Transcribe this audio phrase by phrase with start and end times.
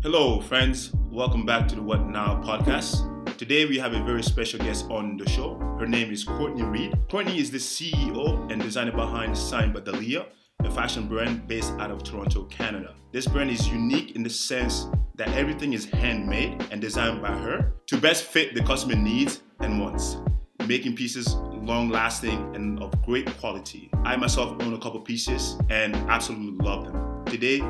[0.00, 0.92] Hello, friends.
[1.10, 3.36] Welcome back to the What Now podcast.
[3.36, 5.58] Today we have a very special guest on the show.
[5.80, 6.96] Her name is Courtney Reid.
[7.10, 10.26] Courtney is the CEO and designer behind Sign by Dahlia,
[10.62, 12.94] a fashion brand based out of Toronto, Canada.
[13.10, 17.72] This brand is unique in the sense that everything is handmade and designed by her
[17.88, 20.18] to best fit the customer needs and wants,
[20.68, 23.90] making pieces long lasting and of great quality.
[24.04, 27.24] I myself own a couple pieces and absolutely love them.
[27.24, 27.60] Today,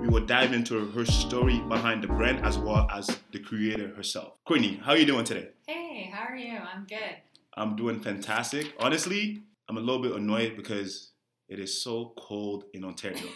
[0.00, 4.38] we will dive into her story behind the brand as well as the creator herself.
[4.46, 5.48] Courtney, how are you doing today?
[5.66, 6.56] Hey, how are you?
[6.56, 7.16] I'm good.
[7.54, 8.72] I'm doing fantastic.
[8.78, 11.10] Honestly, I'm a little bit annoyed because
[11.48, 13.28] it is so cold in Ontario.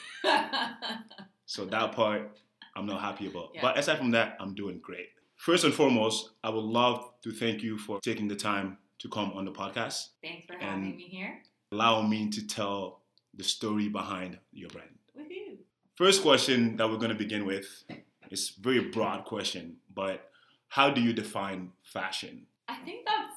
[1.46, 2.30] so that part
[2.74, 3.50] I'm not happy about.
[3.54, 3.60] Yeah.
[3.60, 5.08] But aside from that, I'm doing great.
[5.36, 9.32] First and foremost, I would love to thank you for taking the time to come
[9.32, 11.42] on the podcast, Thanks for having me here.
[11.72, 13.02] Allow me to tell
[13.34, 14.93] the story behind your brand.
[15.96, 17.84] First question that we're going to begin with
[18.28, 20.28] is a very broad question, but
[20.66, 22.46] how do you define fashion?
[22.66, 23.30] I think that's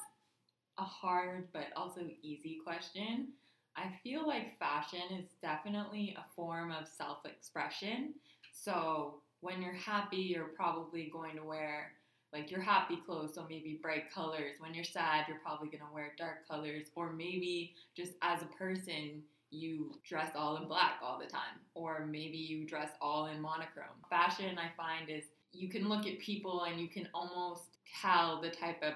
[0.76, 3.28] a hard but also easy question.
[3.76, 8.14] I feel like fashion is definitely a form of self expression.
[8.52, 11.92] So when you're happy, you're probably going to wear
[12.32, 14.56] like your happy clothes, so maybe bright colors.
[14.58, 16.88] When you're sad, you're probably going to wear dark colors.
[16.96, 21.60] Or maybe just as a person, you dress all in black all the time.
[21.74, 23.86] Or maybe you dress all in monochrome.
[24.10, 27.64] Fashion, I find, is you can look at people and you can almost
[28.00, 28.94] tell the type of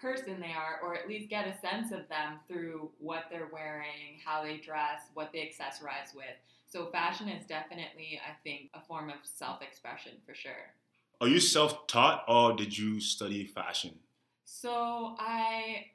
[0.00, 4.18] person they are, or at least get a sense of them through what they're wearing,
[4.24, 6.36] how they dress, what they accessorize with.
[6.66, 10.72] So, fashion is definitely, I think, a form of self expression for sure.
[11.20, 13.98] Are you self taught or did you study fashion?
[14.44, 15.86] So, I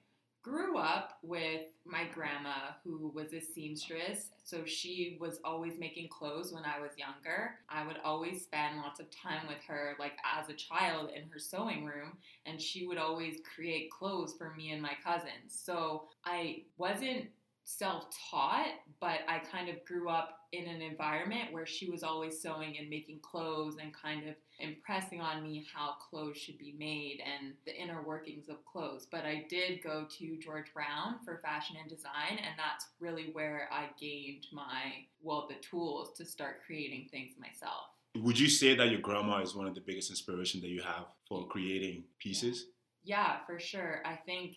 [0.42, 4.30] grew up with my grandma who was a seamstress.
[4.44, 7.56] So, she was always making clothes when I was younger.
[7.70, 11.40] I would always spend lots of time with her, like as a child, in her
[11.40, 15.50] sewing room, and she would always create clothes for me and my cousins.
[15.50, 17.28] So, I wasn't
[17.69, 22.41] self taught, but I kind of grew up in an environment where she was always
[22.41, 27.21] sewing and making clothes and kind of impressing on me how clothes should be made
[27.23, 29.07] and the inner workings of clothes.
[29.09, 33.69] But I did go to George Brown for fashion and design, and that's really where
[33.71, 37.91] I gained my, well, the tools to start creating things myself.
[38.15, 41.05] Would you say that your grandma is one of the biggest inspiration that you have
[41.27, 42.65] for creating pieces?
[43.03, 44.01] Yeah, for sure.
[44.03, 44.55] I think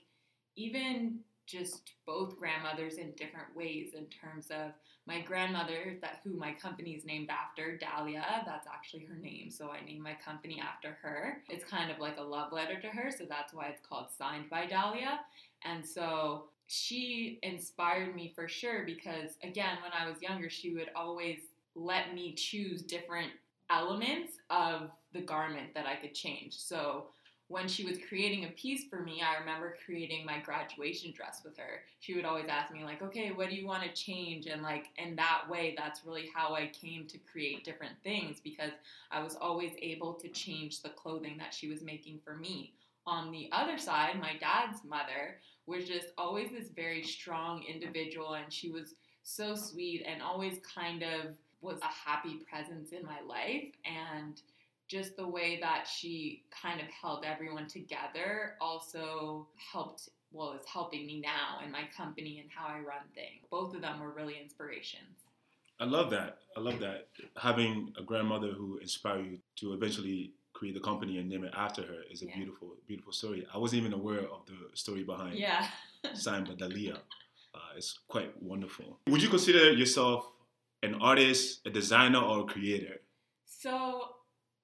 [0.57, 4.73] even just both grandmothers in different ways in terms of
[5.07, 9.71] my grandmother that who my company is named after Dahlia that's actually her name so
[9.71, 11.43] I named my company after her.
[11.49, 14.49] It's kind of like a love letter to her so that's why it's called signed
[14.49, 15.21] by Dahlia.
[15.65, 20.91] And so she inspired me for sure because again when I was younger she would
[20.95, 21.41] always
[21.75, 23.31] let me choose different
[23.71, 26.59] elements of the garment that I could change.
[26.59, 27.07] So
[27.53, 31.55] when she was creating a piece for me, I remember creating my graduation dress with
[31.59, 31.83] her.
[32.01, 34.89] She would always ask me like, "Okay, what do you want to change?" And like
[34.97, 38.73] in that way, that's really how I came to create different things because
[39.11, 42.73] I was always able to change the clothing that she was making for me.
[43.07, 48.51] On the other side, my dad's mother was just always this very strong individual and
[48.51, 53.73] she was so sweet and always kind of was a happy presence in my life
[53.85, 54.41] and
[54.93, 61.07] just the way that she kind of held everyone together also helped well is helping
[61.07, 63.41] me now in my company and how I run things.
[63.51, 65.17] Both of them were really inspirations.
[65.81, 66.39] I love that.
[66.59, 67.09] I love that.
[67.39, 71.83] Having a grandmother who inspired you to eventually create the company and name it after
[71.83, 72.37] her is a Yeah.
[72.37, 73.47] beautiful, beautiful story.
[73.55, 75.67] I wasn't even aware of the story behind Yeah.
[76.15, 76.97] Signed by Dahlia.
[77.55, 78.99] Uh, it's quite wonderful.
[79.07, 80.27] Would you consider yourself
[80.83, 83.01] an artist, a designer, or a creator?
[83.47, 84.17] So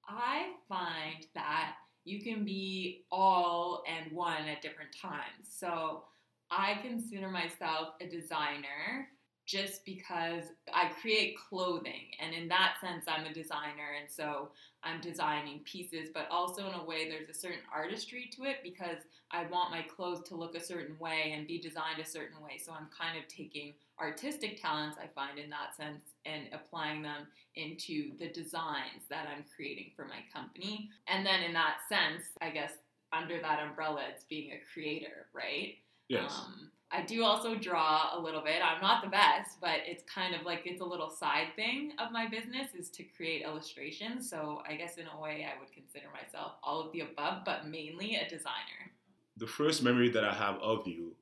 [0.09, 5.47] I find that you can be all and one at different times.
[5.47, 6.03] So
[6.49, 9.09] I consider myself a designer
[9.49, 12.11] just because I create clothing.
[12.21, 13.97] And in that sense, I'm a designer.
[13.99, 14.49] And so
[14.83, 18.99] I'm designing pieces, but also in a way, there's a certain artistry to it because
[19.31, 22.59] I want my clothes to look a certain way and be designed a certain way.
[22.63, 27.25] So I'm kind of taking artistic talents, I find, in that sense, and applying them
[27.55, 30.91] into the designs that I'm creating for my company.
[31.07, 32.73] And then in that sense, I guess
[33.11, 35.77] under that umbrella, it's being a creator, right?
[36.09, 36.37] Yes.
[36.37, 36.55] Um,
[36.91, 38.63] I do also draw a little bit.
[38.63, 42.11] I'm not the best, but it's kind of like it's a little side thing of
[42.11, 44.27] my business is to create illustrations.
[44.27, 47.67] So I guess in a way I would consider myself all of the above, but
[47.67, 48.91] mainly a designer.
[49.37, 51.15] the first memory that I have of you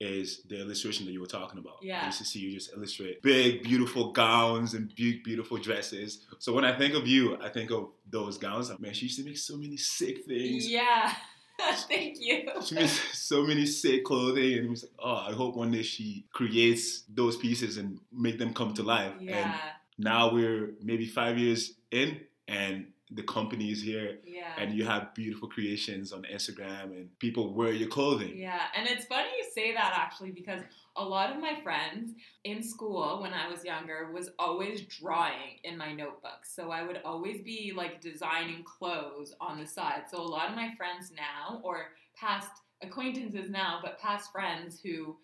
[0.00, 1.76] is the illustration that you were talking about.
[1.82, 2.00] Yeah.
[2.02, 6.26] I used to see you just illustrate big, beautiful gowns and big, beautiful dresses.
[6.38, 8.72] So when I think of you, I think of those gowns.
[8.80, 10.66] Man, she used to make so many sick things.
[10.68, 11.12] Yeah.
[11.88, 12.48] Thank you.
[12.64, 15.82] She makes so many sick clothing, and it was like, oh, I hope one day
[15.82, 19.12] she creates those pieces and make them come to life.
[19.18, 19.60] And Yeah.
[19.98, 24.54] now we're maybe five years in, and the company is here, Yeah.
[24.56, 28.36] and you have beautiful creations on Instagram, and people wear your clothing.
[28.36, 30.62] Yeah, and it's funny you say that actually because
[30.96, 32.12] a lot of my friends
[32.44, 36.54] in school when I was younger was always drawing in my notebooks.
[36.54, 40.04] So I would always be like designing clothes on the side.
[40.10, 42.50] So a lot of my friends now or past
[42.82, 45.16] acquaintances now, but past friends who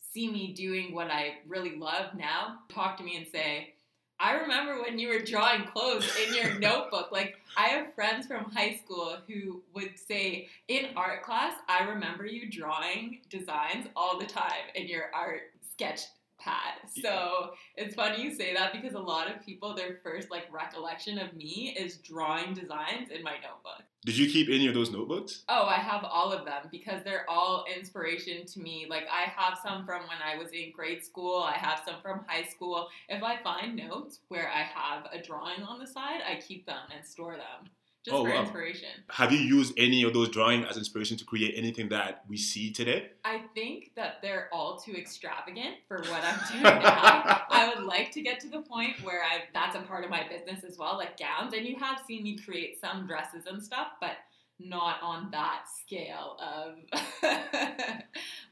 [0.00, 3.74] see me doing what I really love now talk to me and say,
[4.20, 7.10] I remember when you were drawing clothes in your notebook.
[7.10, 12.26] Like, I have friends from high school who would say, in art class, I remember
[12.26, 16.02] you drawing designs all the time in your art sketch
[16.42, 16.74] pad.
[17.02, 21.18] So it's funny you say that because a lot of people, their first like recollection
[21.18, 23.82] of me is drawing designs in my notebook.
[24.04, 25.44] Did you keep any of those notebooks?
[25.48, 28.86] Oh, I have all of them because they're all inspiration to me.
[28.90, 32.24] Like I have some from when I was in grade school, I have some from
[32.26, 32.88] high school.
[33.08, 36.82] If I find notes where I have a drawing on the side, I keep them
[36.94, 37.70] and store them
[38.04, 38.40] just Oh, for wow.
[38.42, 38.88] inspiration.
[39.10, 42.72] Have you used any of those drawings as inspiration to create anything that we see
[42.72, 43.10] today?
[43.24, 47.42] I think that they're all too extravagant for what I'm doing now.
[47.50, 50.26] I would like to get to the point where I that's a part of my
[50.28, 51.54] business as well, like gowns.
[51.54, 54.16] And you have seen me create some dresses and stuff, but
[54.58, 56.78] not on that scale of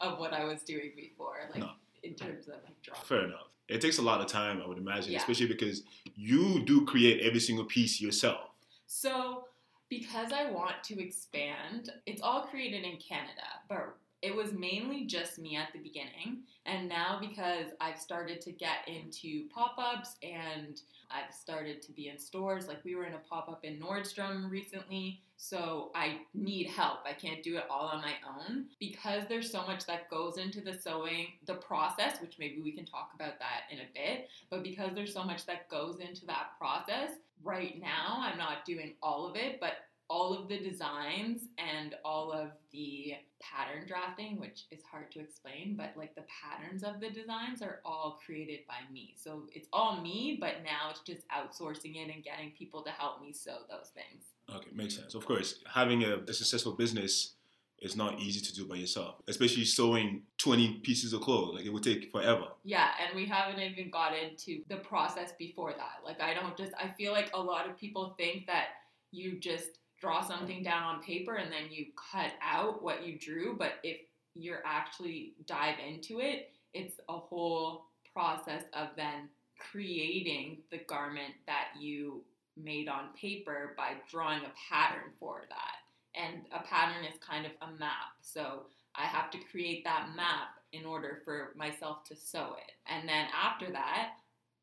[0.01, 1.71] of what I was doing before, like No.
[2.03, 3.03] in terms of like drawing.
[3.05, 3.49] Fair enough.
[3.69, 5.19] It takes a lot of time, I would imagine, Yeah.
[5.19, 5.83] especially because
[6.17, 8.50] you do create every single piece yourself.
[8.93, 9.45] So,
[9.89, 15.39] because I want to expand, it's all created in Canada, but it was mainly just
[15.39, 16.43] me at the beginning.
[16.67, 22.09] And now, because I've started to get into pop ups and I've started to be
[22.09, 25.23] in stores, like we were in a pop up in Nordstrom recently.
[25.43, 26.99] So, I need help.
[27.07, 30.61] I can't do it all on my own because there's so much that goes into
[30.61, 34.29] the sewing, the process, which maybe we can talk about that in a bit.
[34.51, 38.93] But because there's so much that goes into that process, right now I'm not doing
[39.03, 39.79] all of it, but
[40.11, 45.75] all of the designs and all of the pattern drafting, which is hard to explain,
[45.75, 49.15] but like the patterns of the designs are all created by me.
[49.17, 53.23] So it's all me, but now it's just outsourcing it and getting people to help
[53.23, 54.30] me sew those things.
[54.57, 55.15] Okay, makes sense.
[55.15, 57.35] Of course, having a, a successful business
[57.81, 61.55] is not easy to do by yourself, especially sewing 20 pieces of clothes.
[61.55, 62.45] Like, it would take forever.
[62.63, 66.05] Yeah, and we haven't even got into the process before that.
[66.05, 68.67] Like, I don't just, I feel like a lot of people think that
[69.13, 73.57] you just draw something down on paper and then you cut out what you drew.
[73.57, 73.99] But if
[74.35, 81.69] you're actually dive into it, it's a whole process of then creating the garment that
[81.79, 82.23] you
[82.57, 86.21] made on paper by drawing a pattern for that.
[86.21, 88.15] And a pattern is kind of a map.
[88.21, 88.63] So
[88.95, 92.73] I have to create that map in order for myself to sew it.
[92.87, 94.15] And then after that,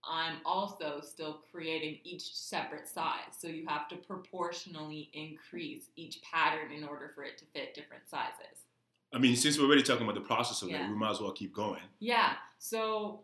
[0.03, 3.33] I'm also still creating each separate size.
[3.37, 8.03] So you have to proportionally increase each pattern in order for it to fit different
[8.09, 8.63] sizes.
[9.13, 10.85] I mean, since we're already talking about the process of Yeah.
[10.85, 11.81] it, we might as well keep going.
[11.99, 12.33] Yeah.
[12.59, 13.21] So,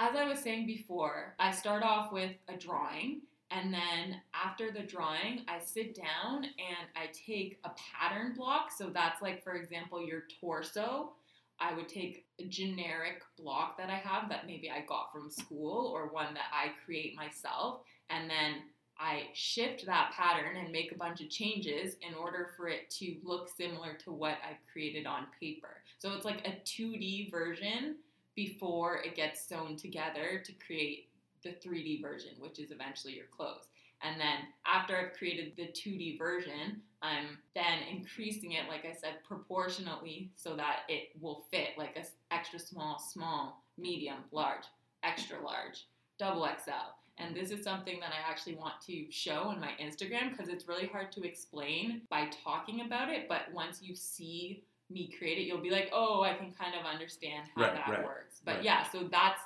[0.00, 3.22] as I was saying before, I start off with a drawing,
[3.54, 8.72] and then after the drawing, I sit down and I take a pattern block.
[8.76, 11.12] So, that's like, for example, your torso.
[11.60, 15.92] I would take a generic block that I have that maybe I got from school
[15.94, 18.62] or one that I create myself, and then
[18.98, 23.16] I shift that pattern and make a bunch of changes in order for it to
[23.22, 25.82] look similar to what I've created on paper.
[25.98, 27.96] So it's like a 2D version
[28.34, 31.08] before it gets sewn together to create
[31.44, 33.68] the 3D version, which is eventually your clothes.
[34.02, 39.14] And then after I've created the 2D version, I'm then increasing it, like I said,
[39.26, 44.64] proportionately so that it will fit like a extra small, small, medium, large,
[45.02, 45.86] extra large,
[46.18, 46.92] double XL.
[47.18, 50.66] And this is something that I actually want to show on my Instagram because it's
[50.66, 53.28] really hard to explain by talking about it.
[53.28, 56.84] But once you see me create it, you'll be like, oh, I can kind of
[56.84, 58.40] understand how Right, that right, works.
[58.44, 58.64] But right.
[58.64, 59.40] yeah, so that's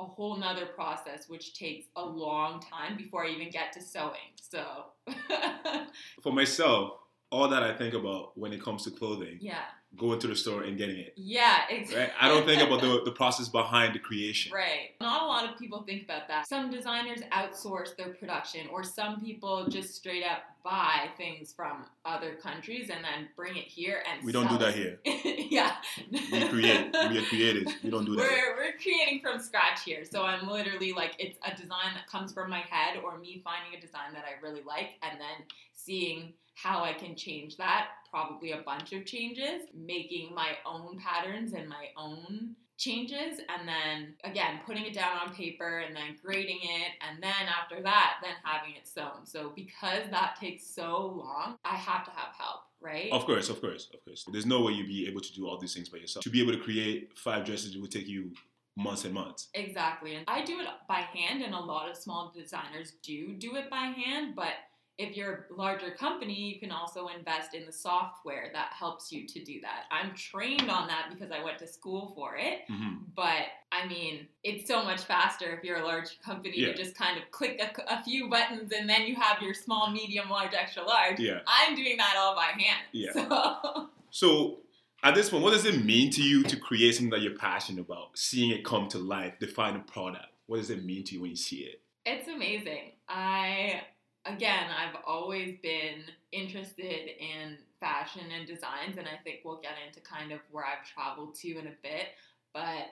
[0.00, 4.32] a whole nother process which takes a long time before I even get to sewing.
[4.40, 4.86] So
[6.22, 6.94] For myself,
[7.30, 9.64] all that I think about when it comes to clothing, Yeah.
[9.96, 11.14] Going to the store and getting it.
[11.16, 11.94] Yeah, exactly.
[12.04, 12.12] Right?
[12.20, 14.52] I don't think about the, the process behind the creation.
[14.52, 14.90] Right.
[15.00, 16.48] Not a lot of people think about that.
[16.48, 22.34] Some designers outsource their production, or some people just straight up buy things from other
[22.36, 24.98] countries and then bring it here and We don't do that here.
[25.04, 25.76] yeah.
[26.10, 26.90] We create.
[27.10, 27.68] We are creators.
[27.82, 28.22] We don't do that.
[28.22, 30.04] We're, we're creating from scratch here.
[30.06, 33.78] So I'm literally like, it's a design that comes from my head or me finding
[33.78, 37.88] a design that I really like and then seeing how I can change that.
[38.10, 44.14] Probably a bunch of changes, making my own patterns and my own changes and then
[44.24, 48.32] again putting it down on paper and then grading it and then after that then
[48.42, 53.10] having it sewn so because that takes so long i have to have help right
[53.12, 54.26] Of course, of course, of course.
[54.30, 56.22] There's no way you'd be able to do all these things by yourself.
[56.24, 58.32] To be able to create five dresses, it would take you
[58.76, 59.48] months and months.
[59.54, 60.16] Exactly.
[60.16, 63.70] And I do it by hand, and a lot of small designers do do it
[63.70, 64.34] by hand.
[64.36, 64.52] But
[64.96, 69.26] if you're a larger company, you can also invest in the software that helps you
[69.26, 69.84] to do that.
[69.90, 72.60] I'm trained on that because I went to school for it.
[72.68, 76.68] hmm But I mean, it's so much faster if you're a large company Yeah.
[76.68, 79.90] to just kind of click a, a few buttons and then you have your small,
[79.90, 81.18] medium, large, extra large.
[81.18, 81.40] Yeah.
[81.46, 82.84] I'm doing that all by hand.
[82.92, 83.12] Yeah.
[83.12, 83.88] So.
[84.10, 84.60] So,
[85.02, 87.80] at this point, what does it mean to you to create something that you're passionate
[87.80, 88.16] about?
[88.16, 90.26] Seeing it come to life, define a product.
[90.46, 91.82] What does it mean to you when you see it?
[92.06, 92.92] It's amazing.
[93.08, 93.80] I,
[94.26, 100.00] again, I've always been interested in fashion and designs, and I think we'll get into
[100.00, 102.08] kind of where I've traveled to in a bit.
[102.52, 102.86] But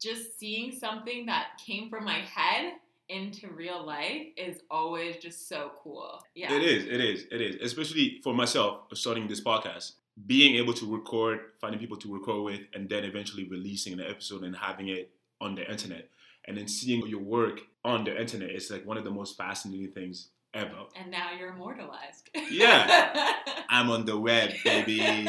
[0.00, 2.74] just seeing something that came from my head
[3.08, 6.22] into real life is always just so cool.
[6.34, 6.52] Yeah.
[6.52, 7.56] It is, it is, it is.
[7.62, 9.92] Especially for myself, uh, starting this podcast,
[10.26, 14.42] being able to record, finding people to record with, and then eventually releasing an episode
[14.42, 15.10] and having it
[15.40, 16.08] on the internet,
[16.46, 19.90] and then seeing your work on the internet is like one of the most fascinating
[19.90, 20.86] things ever.
[20.96, 22.30] And now you're immortalized.
[22.50, 23.32] Yeah.
[23.68, 25.00] I'm on the web, baby.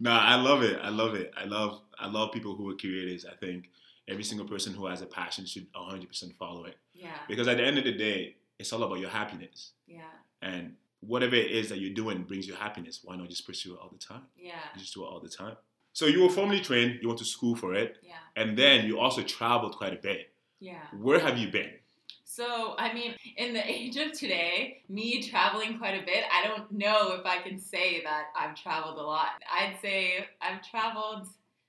[0.00, 0.78] nah, I love it.
[0.82, 1.32] I love it.
[1.36, 3.24] I love I love people who are creators.
[3.24, 3.70] I think
[4.08, 7.10] every single person who has a passion should 100% follow it yeah.
[7.28, 9.72] because at the end of the day, it's all about your happiness.
[9.86, 10.00] Yeah.
[10.40, 13.00] And whatever it is that you're doing brings you happiness.
[13.04, 14.22] Why not just pursue it all the time?
[14.36, 14.54] Yeah.
[14.74, 15.56] You just do it all the time.
[15.92, 16.98] So you were formally trained.
[17.02, 18.14] You went to school for it, Yeah.
[18.34, 20.32] and then you also traveled quite a bit.
[20.58, 20.80] Yeah.
[20.98, 21.70] Where have you been?
[22.34, 26.70] So, I mean, in the age of today, me traveling quite a bit, I don't
[26.72, 29.42] know if I can say that I've traveled a lot.
[29.50, 31.28] I'd say I've traveled.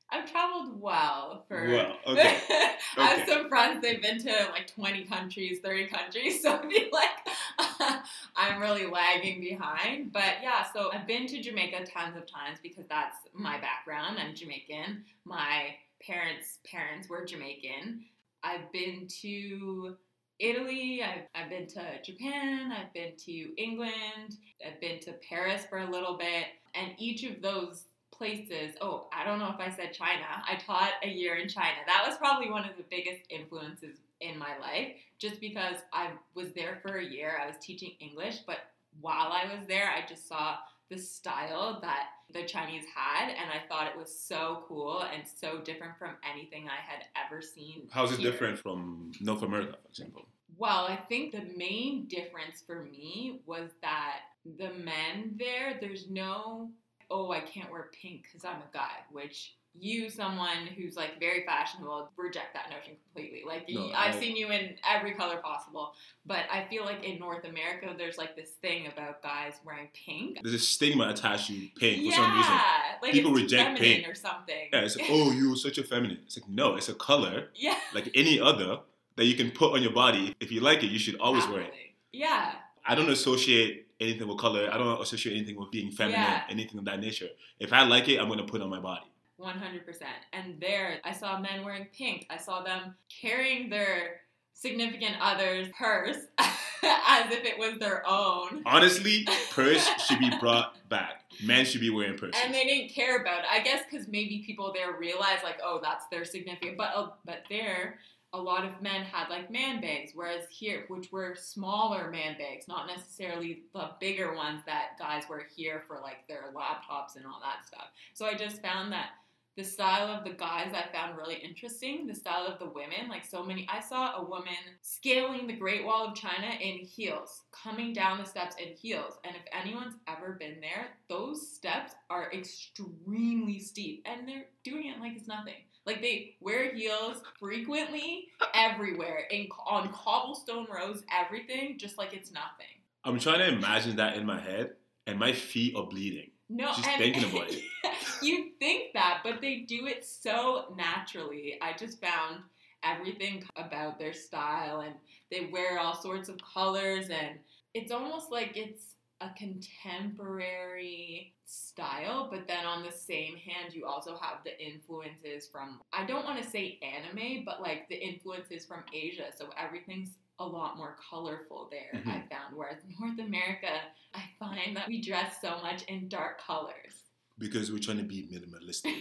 [0.09, 1.67] I've traveled well for.
[1.67, 2.39] Well, okay.
[2.97, 3.81] I have some friends.
[3.81, 6.41] They've been to like twenty countries, thirty countries.
[6.43, 8.03] So I feel like
[8.35, 10.13] I'm really lagging behind.
[10.13, 14.17] But yeah, so I've been to Jamaica tons of times because that's my background.
[14.19, 15.03] I'm Jamaican.
[15.25, 18.05] My parents' parents were Jamaican.
[18.43, 19.95] I've been to
[20.39, 25.79] Italy, I've, I've been to Japan, I've been to England, I've been to Paris for
[25.79, 29.93] a little bit, and each of those places, oh, I don't know if I said
[29.93, 31.77] China, I taught a year in China.
[31.87, 36.51] That was probably one of the biggest influences in my life, just because I was
[36.53, 38.57] there for a year, I was teaching English, but
[39.01, 40.57] while I was there, I just saw
[40.89, 45.59] the style that the Chinese had, and I thought it was so cool and so
[45.59, 47.87] different from anything I had ever seen.
[47.91, 48.31] How's it here.
[48.31, 50.25] different from North America, for example?
[50.57, 54.21] Well, I think the main difference for me was that
[54.57, 56.69] the men there, there's no,
[57.09, 61.43] oh, I can't wear pink because I'm a guy, which you, someone who's like very
[61.45, 63.41] fashionable, reject that notion completely.
[63.45, 65.93] Like, No, I've I- seen you in every color possible,
[66.25, 70.39] but I feel like in North America, there's like this thing about guys wearing pink.
[70.43, 72.53] There's a stigma attached to pink yeah, for some reason.
[73.01, 74.07] like People reject feminine pink.
[74.07, 74.69] or something.
[74.71, 76.19] Yeah, it's like, oh, you're such a feminine.
[76.25, 78.79] It's like, no, it's a color yeah, like any other
[79.15, 80.35] that you can put on your body.
[80.39, 81.73] If you like it, you should always wear it.
[82.11, 82.53] Yeah,
[82.85, 84.69] I don't associate anything with color.
[84.71, 86.43] I don't associate anything with being feminine, Yeah.
[86.49, 87.29] anything of that nature.
[87.59, 89.05] If I like it, I'm gonna put it on my body.
[89.43, 90.03] 100%.
[90.31, 92.25] And there, I saw men wearing pink.
[92.29, 94.21] I saw them carrying their
[94.53, 98.63] significant other's purse as if it was their own.
[98.65, 101.23] Honestly, purse should be brought back.
[101.43, 102.39] Men should be wearing purses.
[102.43, 103.45] And they didn't care about it.
[103.51, 106.77] I guess because maybe people there realize, like, oh, that's their significant.
[106.77, 107.99] But uh, but there,
[108.33, 112.67] a lot of men had like man bags, whereas here, which were smaller man bags,
[112.67, 117.39] not necessarily the bigger ones that guys wear here for like their laptops and all
[117.41, 117.89] that stuff.
[118.13, 119.09] So I just found that
[119.55, 122.07] the style of the guys I found really interesting.
[122.07, 125.85] The style of the women, like so many, I saw a woman scaling the Great
[125.85, 129.13] Wall of China in heels, coming down the steps in heels.
[129.23, 134.99] And if anyone's ever been there, those steps are extremely steep, and they're doing it
[134.99, 135.53] like it's nothing.
[135.85, 142.65] Like they wear heels frequently everywhere, in on cobblestone roads, everything, just like it's nothing.
[143.03, 144.71] I'm trying to imagine that in my head,
[145.05, 146.31] and my feet are bleeding.
[146.49, 147.61] No, Just and- thinking about it.
[148.21, 151.57] you think that, but they do it so naturally.
[151.61, 152.43] I just found
[152.83, 154.95] everything about their style, and
[155.31, 157.39] they wear all sorts of colors, and
[157.73, 164.17] it's almost like it's a contemporary style, but then on the same hand, you also
[164.17, 168.83] have the influences from, I don't want to say anime, but like the influences from
[168.91, 169.25] Asia.
[169.35, 172.29] So everything's a lot more colorful there, I Mhm.
[172.29, 172.55] found.
[172.55, 173.81] Whereas North America,
[174.13, 177.02] I find that we dress so much in dark colors.
[177.37, 178.95] Because we're trying to be minimalistic.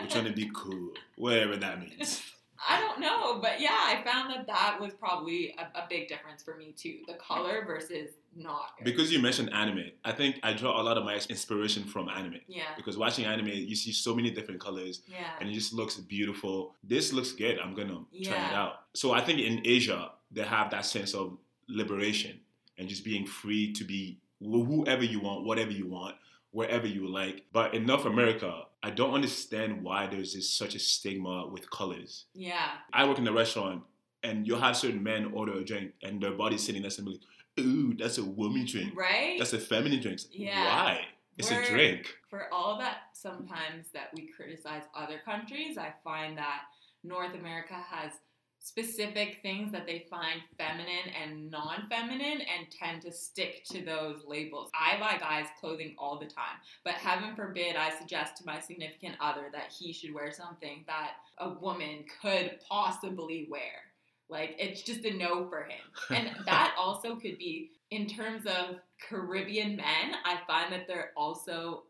[0.00, 2.22] We're trying to be cool, whatever that means.
[2.68, 6.42] I don't know, but yeah, I found that that was probably a, a big difference
[6.42, 6.98] for me too.
[7.06, 8.70] The color versus not.
[8.82, 12.40] Because you mentioned anime, I think I draw a lot of my inspiration from anime.
[12.48, 15.96] yeah, Because watching anime, you see so many different colors, yeah, and it just looks
[15.96, 16.74] beautiful.
[16.82, 17.58] This looks good.
[17.60, 18.80] I'm gonna try it out.
[18.94, 21.38] So I think in Asia they have that sense of
[21.68, 22.40] liberation
[22.76, 26.16] and just being free to be whoever you want, whatever you want,
[26.50, 27.44] wherever you like.
[27.52, 32.26] But in North America, I don't understand why there's this such a stigma with colors.
[32.34, 33.82] yeah, I work in a restaurant,
[34.22, 37.12] and you'll have certain men order a drink, and their body's sitting there and be
[37.12, 38.96] like, "Ooh, that's a woman drink.
[38.96, 39.36] right.
[39.38, 40.20] That's a feminine drink.
[40.30, 40.64] Yeah.
[40.64, 41.06] Why?
[41.36, 46.36] It's We're- a drink." for all that sometimes that we criticize other countries, I find
[46.38, 46.62] that
[47.02, 48.12] North America has
[48.60, 54.70] specific things that they find feminine and non-feminine and tend to stick to those labels.
[54.74, 59.16] I buy guys clothing all the time, but heaven forbid I suggest to my significant
[59.20, 63.88] other that he should wear something that a woman could possibly wear.
[64.28, 65.80] Like it's just a no for him.
[66.14, 71.84] And that also could be in terms of Caribbean men, I find that they're also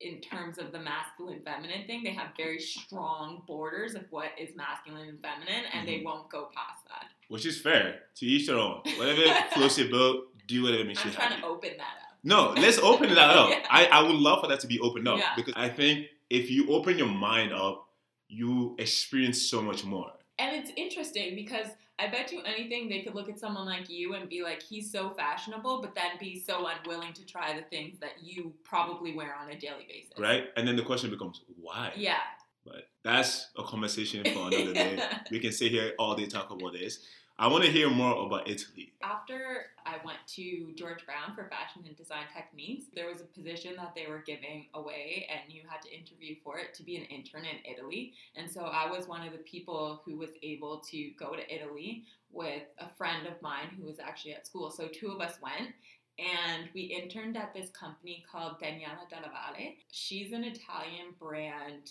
[0.00, 4.54] in terms of the masculine feminine thing, they have very strong borders of what is
[4.54, 6.04] masculine and feminine, and they Mhm.
[6.04, 7.06] won't go past that.
[7.28, 8.02] Which is fair.
[8.16, 8.82] To each their own.
[8.98, 9.22] Whatever
[9.54, 12.18] floats your boat, do whatever makes I'm you trying to open that up.
[12.22, 13.48] No, let's open that up.
[13.50, 13.66] Yeah.
[13.70, 15.34] I, I would love for that to be opened up Yeah.
[15.34, 17.88] because I think if you open your mind up,
[18.28, 20.12] you experience so much more.
[20.38, 24.14] And it's interesting because I bet you anything they could look at someone like you
[24.14, 27.98] and be like, he's so fashionable, but then be so unwilling to try the things
[28.00, 30.12] that you probably wear on a daily basis.
[30.18, 30.48] Right?
[30.56, 31.92] And then the question becomes, why?
[31.96, 32.18] Yeah.
[32.66, 35.02] But that's a conversation for another day.
[35.30, 36.98] We can sit here all day talk about this.
[37.38, 38.94] I want to hear more about Italy.
[39.02, 43.74] After I went to George Brown for fashion and design techniques, there was a position
[43.76, 47.04] that they were giving away, and you had to interview for it to be an
[47.04, 48.14] intern in Italy.
[48.36, 52.04] And so I was one of the people who was able to go to Italy
[52.32, 54.70] with a friend of mine who was actually at school.
[54.70, 55.74] So two of us went.
[56.18, 59.74] And we interned at this company called Daniela Della Valle.
[59.90, 61.90] She's an Italian brand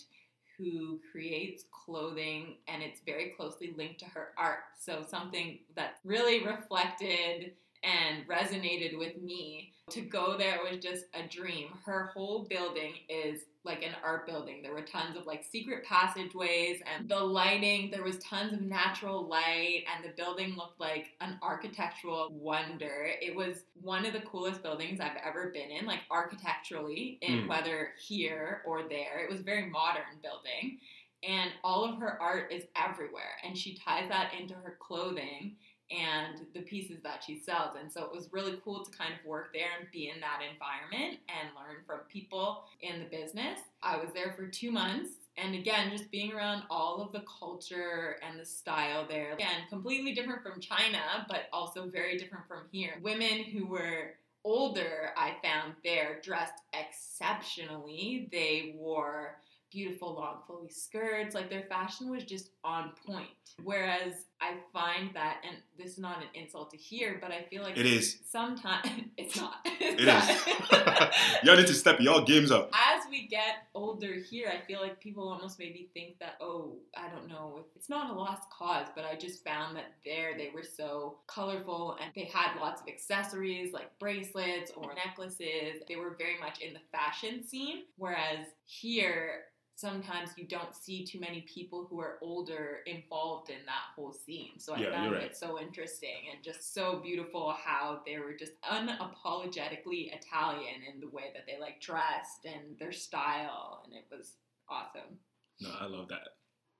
[0.58, 4.60] who creates clothing and it's very closely linked to her art.
[4.78, 7.52] So, something that really reflected
[7.84, 9.72] and resonated with me.
[9.90, 11.68] To go there was just a dream.
[11.84, 14.60] Her whole building is like an art building.
[14.62, 19.26] There were tons of like secret passageways and the lighting, there was tons of natural
[19.28, 23.08] light and the building looked like an architectural wonder.
[23.20, 27.48] It was one of the coolest buildings I've ever been in, like architecturally, in Mm.
[27.48, 29.20] whether here or there.
[29.24, 30.78] It was a very modern building
[31.22, 35.56] and all of her art is everywhere and she ties that into her clothing
[35.90, 37.76] and the pieces that she sells.
[37.80, 40.40] And so it was really cool to kind of work there and be in that
[40.42, 43.60] environment and learn from people in the business.
[43.82, 48.16] I was there for two months and again just being around all of the culture
[48.26, 49.34] and the style there.
[49.34, 52.94] Again completely different from china but also very different from here.
[53.02, 58.28] Women who were older i found there dressed exceptionally.
[58.32, 59.38] They wore
[59.70, 61.34] beautiful long flowy skirts.
[61.34, 63.28] Like their fashion was just on point.
[63.62, 67.62] Whereas I find that, and this is not an insult to hear, but I feel
[67.62, 68.18] like It is.
[68.30, 69.54] Sometimes it's not.
[69.64, 71.42] It It's is.
[71.42, 72.70] Y'all need to step y'all games up.
[72.74, 77.08] As we get older here, I feel like people almost maybe think that, oh, I
[77.08, 80.62] don't know, it's not a lost cause, but I just found that there they were
[80.62, 85.82] so colorful and they had lots of accessories like bracelets or necklaces.
[85.88, 89.44] They were very much in the fashion scene, whereas here,
[89.76, 94.58] sometimes you don't see too many people who are older involved in that whole scene.
[94.58, 95.24] So I Yeah, found right.
[95.24, 101.08] it so interesting and just so beautiful how they were just unapologetically Italian in the
[101.08, 104.32] way that they like dressed and their style, and it was
[104.68, 105.18] awesome.
[105.60, 106.28] No, I love that.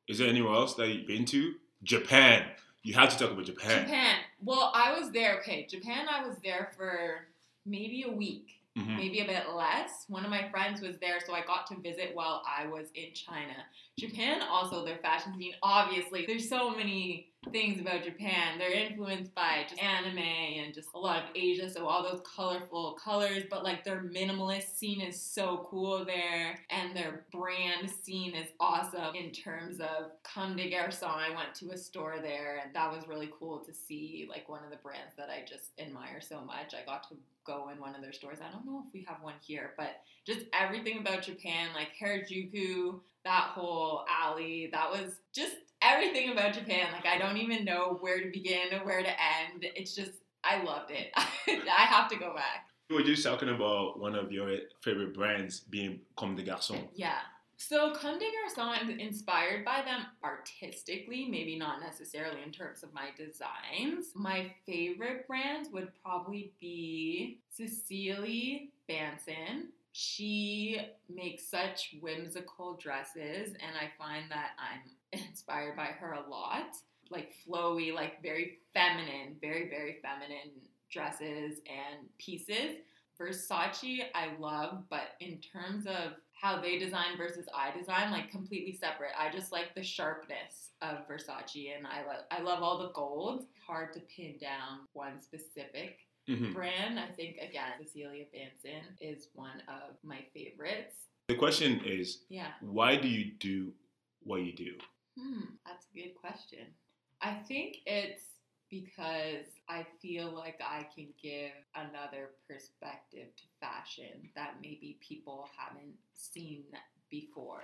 [0.08, 1.54] Is there anywhere else that you've been to?
[1.82, 2.44] Japan.
[2.82, 3.84] You have to talk about Japan.
[3.84, 4.16] Japan.
[4.42, 5.38] Well, I was there.
[5.40, 6.06] Okay, Japan.
[6.10, 7.26] I was there for
[7.66, 8.52] maybe a week.
[8.76, 8.96] Mhm.
[8.98, 10.04] maybe a bit less.
[10.08, 13.14] One of my friends was there, so I got to visit while I was in
[13.14, 13.64] China.
[13.98, 18.58] Japan, also, their fashion scene, obviously, there's so many things about Japan.
[18.58, 22.94] They're influenced by just anime and just a lot of Asia, so all those colorful
[23.02, 28.48] colors, but like their minimalist scene is so cool there, and their brand scene is
[28.60, 31.04] awesome in terms of Comme des Garçons.
[31.16, 34.64] I went to a store there, and that was really cool to see like one
[34.64, 36.74] of the brands that I just admire so much.
[36.74, 38.38] I got to go in one of their stores.
[38.46, 43.00] I don't know if we have one here, but just everything about Japan, like Harajuku,
[43.24, 46.88] that whole alley, that was just everything about Japan.
[46.92, 49.62] Like I don't even know where to begin or where to end.
[49.62, 50.12] It's just
[50.44, 51.10] I loved it.
[51.16, 52.66] I have to go back.
[52.88, 54.48] You were just talking about one of your
[54.80, 56.86] favorite brands being Comme des Garçons.
[56.94, 57.18] Yeah.
[57.58, 64.08] So Garçons, I'm inspired by them artistically, maybe not necessarily in terms of my designs.
[64.14, 69.68] My favorite brands would probably be Cecilie Bahnsen.
[69.92, 76.76] She makes such whimsical dresses, and I find that I'm inspired by her a lot.
[77.08, 80.50] Like flowy, like very feminine, very, very feminine
[80.90, 82.76] dresses and pieces.
[83.18, 88.72] Versace, I love, but in terms of how they design versus I design, like completely
[88.74, 89.12] separate.
[89.18, 93.46] I just like the sharpness of Versace, and I love I love all the gold.
[93.66, 96.52] Hard to pin down one specific Mhm.
[96.54, 96.98] brand.
[97.00, 101.06] I think again, Cecilia Bahnsen is one of my favorites.
[101.28, 102.52] The question is, Yeah.
[102.60, 103.74] why do you do
[104.20, 104.78] what you do?
[105.18, 106.74] Hmm, that's a good question.
[107.20, 108.35] I think it's
[108.80, 115.94] because I feel like I can give another perspective to fashion that maybe people haven't
[116.14, 116.64] seen
[117.10, 117.62] before.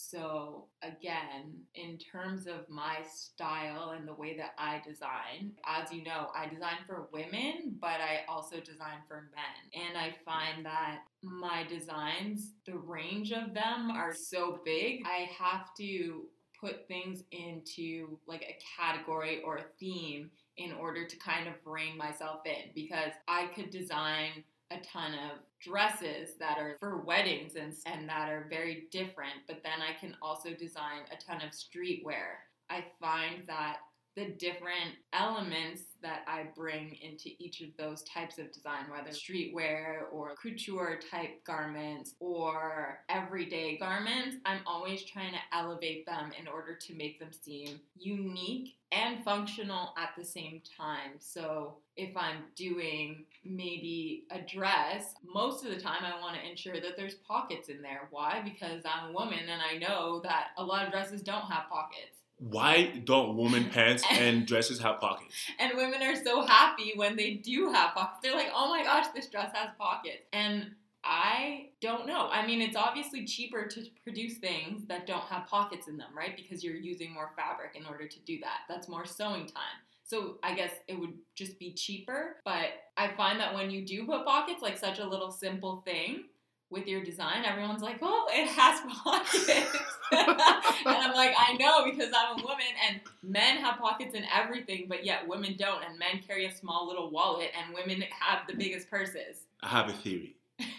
[0.00, 6.04] So, again, in terms of my style and the way that I design, as you
[6.04, 9.84] know, I design for women, but I also design for men.
[9.88, 15.74] And I find that my designs, the range of them are so big, I have
[15.78, 16.26] to
[16.60, 21.96] put things into like a category or a theme in order to kind of rein
[21.96, 27.74] myself in because I could design a ton of dresses that are for weddings and,
[27.86, 32.42] and that are very different, but then I can also design a ton of streetwear.
[32.68, 33.78] I find that
[34.18, 40.12] the different elements that I bring into each of those types of design, whether streetwear
[40.12, 46.74] or couture type garments or everyday garments, I'm always trying to elevate them in order
[46.74, 51.12] to make them seem unique and functional at the same time.
[51.20, 56.80] So if I'm doing maybe a dress, most of the time I want to ensure
[56.80, 58.08] that there's pockets in there.
[58.10, 58.42] Why?
[58.42, 62.18] Because I'm a woman and I know that a lot of dresses don't have pockets.
[62.38, 65.34] Why don't women pants and dresses have pockets?
[65.58, 68.20] And women are so happy when they do have pockets.
[68.22, 70.24] They're like, oh my gosh, this dress has pockets.
[70.32, 70.72] And
[71.04, 72.28] I don't know.
[72.30, 76.36] I mean, it's obviously cheaper to produce things that don't have pockets in them, right?
[76.36, 78.60] Because you're using more fabric in order to do that.
[78.68, 79.78] That's more sewing time.
[80.04, 82.36] So I guess it would just be cheaper.
[82.44, 86.24] But I find that when you do put pockets, like such a little simple thing,
[86.70, 89.48] with your design, everyone's like, oh, it has pockets.
[90.12, 94.86] and I'm like, I know because I'm a woman and men have pockets in everything,
[94.88, 95.82] but yet women don't.
[95.84, 99.46] And men carry a small little wallet and women have the biggest purses.
[99.62, 100.36] I have a theory.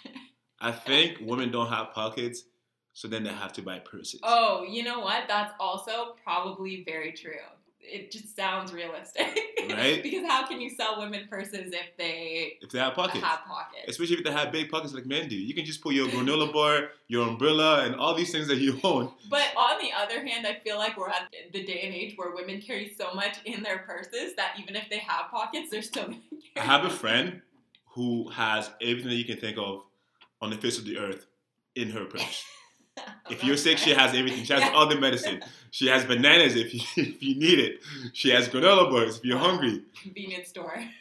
[0.61, 2.43] I think women don't have pockets,
[2.93, 4.19] so then they have to buy purses.
[4.23, 5.23] Oh, you know what?
[5.27, 7.31] That's also probably very true.
[7.81, 9.27] It just sounds realistic.
[9.69, 10.01] Right?
[10.03, 13.23] because how can you sell women purses if they If they have pockets.
[13.23, 13.85] have pockets?
[13.87, 15.35] Especially if they have big pockets like men do.
[15.35, 18.79] You can just put your granola bar, your umbrella, and all these things that you
[18.83, 19.11] own.
[19.29, 22.31] But on the other hand, I feel like we're at the day and age where
[22.35, 26.05] women carry so much in their purses that even if they have pockets, they're still
[26.07, 26.21] going
[26.55, 27.41] to I have a friend
[27.93, 29.83] who has everything that you can think of
[30.41, 31.25] on the face of the earth
[31.75, 32.43] in her purse.
[33.29, 34.43] If you're sick, she has everything.
[34.43, 34.71] She has Yeah.
[34.73, 35.41] all the medicine.
[35.71, 37.79] She has bananas if you, if you need it.
[38.13, 39.83] She has granola bars if you're hungry.
[40.01, 40.83] convenience store.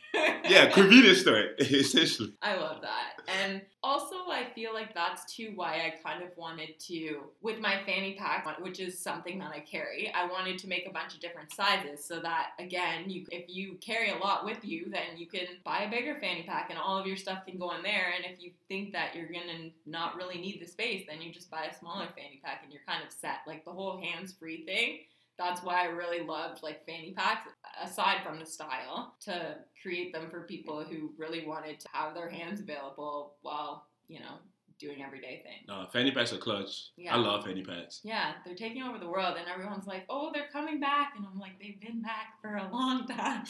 [0.49, 2.33] Yeah, convenience store, essentially.
[2.41, 3.21] I love that.
[3.43, 7.83] And also, I feel like that's too why I kind of wanted to, with my
[7.85, 11.21] fanny pack, which is something that I carry, I wanted to make a bunch of
[11.21, 15.27] different sizes so that, again, you if you carry a lot with you, then you
[15.27, 18.13] can buy a bigger fanny pack and all of your stuff can go in there.
[18.17, 21.31] And if you think that you're going to not really need the space, then you
[21.33, 23.41] just buy a smaller fanny pack and you're kind of set.
[23.47, 25.01] Like the whole hands free thing
[25.39, 27.49] that's why I really loved like fanny packs,
[27.83, 32.29] aside from the style, to create them for people who really wanted to have their
[32.29, 34.39] hands available while, you know,
[34.81, 35.67] doing everyday things.
[35.69, 36.91] No, fanny packs are clutch.
[36.97, 37.15] Yeah.
[37.15, 38.01] I love fanny packs.
[38.03, 41.13] Yeah, they're taking over the world, and everyone's like, oh, they're coming back.
[41.17, 43.45] And I'm like, they've been back for a long time.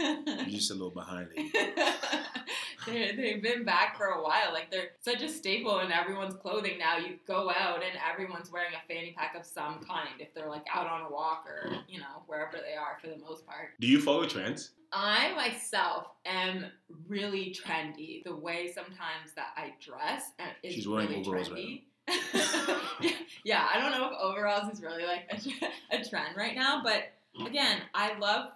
[0.00, 1.28] You're just a little behind,
[2.86, 4.52] they're, they've been back for a while.
[4.52, 6.96] Like they're such a staple in everyone's clothing now.
[6.96, 10.66] You go out and everyone's wearing a fanny pack of some kind if they're like
[10.72, 13.70] out on a walk or you know wherever they are for the most part.
[13.80, 14.70] Do you follow trends?
[14.92, 16.66] I myself am
[17.06, 18.24] really trendy.
[18.24, 21.82] The way sometimes that I dress uh, is She's wearing really overalls trendy.
[23.44, 27.12] yeah, I don't know if overalls is really like a, a trend right now, but
[27.46, 28.50] again, I love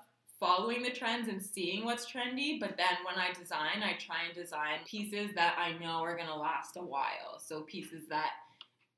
[0.45, 4.35] following the trends and seeing what's trendy, but then when I design, I try and
[4.35, 7.39] design pieces that I know are going to last a while.
[7.39, 8.33] So pieces that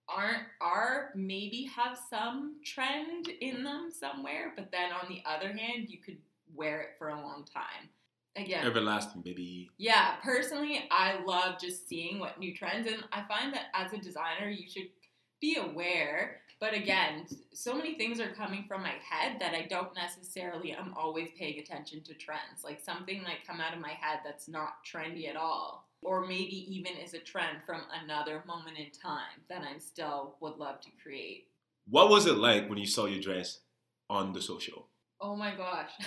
[0.08, 5.88] aren't are maybe have some trend in them somewhere, but then on the other hand,
[5.88, 6.18] you could
[6.52, 7.90] wear it for a long time.
[8.34, 9.70] Again, Everlasting, baby.
[9.78, 13.98] yeah, personally, I love just seeing what new trends, and I find that as a
[13.98, 14.88] designer, you should
[15.40, 16.40] be aware.
[16.58, 20.94] But again, so many things are coming from my head that I don't necessarily I'm
[20.94, 22.64] always paying attention to trends.
[22.64, 26.66] Like something might come out of my head that's not trendy at all, or maybe
[26.74, 30.88] even is a trend from another moment in time that I'm still would love to
[31.02, 31.48] create.
[31.88, 33.60] What was it like when you saw your dress
[34.08, 34.88] on the social?
[35.20, 35.90] Oh my gosh.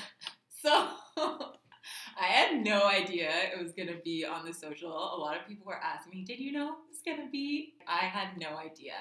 [0.62, 0.70] So
[2.20, 4.92] I had no idea it was gonna be on the social.
[4.92, 7.76] A lot of people were asking me, Did you know it was gonna be?
[7.88, 8.96] I had no idea.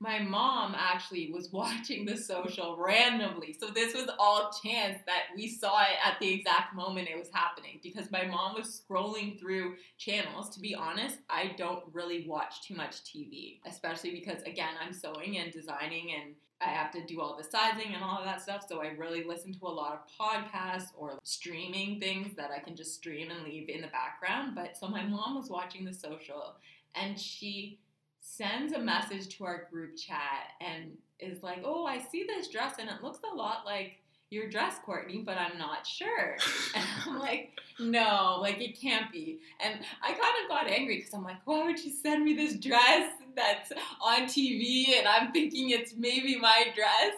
[0.00, 3.54] My mom actually was watching the social randomly.
[3.58, 7.28] So this was all chance that we saw it at the exact moment it was
[7.32, 10.48] happening because my mom was scrolling through channels.
[10.50, 15.38] To be honest, I don't really watch too much TV, especially because again, I'm sewing
[15.38, 18.66] and designing and I have to do all the sizing and all of that stuff.
[18.68, 22.76] So I really listen to a lot of podcasts or streaming things that I can
[22.76, 24.54] just stream and leave in the background.
[24.54, 26.56] But so my mom was watching the social
[26.94, 27.78] and she
[28.20, 32.76] sends a message to our group chat and is like, Oh, I see this dress
[32.78, 36.36] and it looks a lot like your dress, Courtney, but I'm not sure.
[36.74, 39.40] And I'm like, no, like it can't be.
[39.58, 42.54] And I kind of got angry because I'm like, why would you send me this
[42.54, 47.14] dress that's on TV and I'm thinking it's maybe my dress?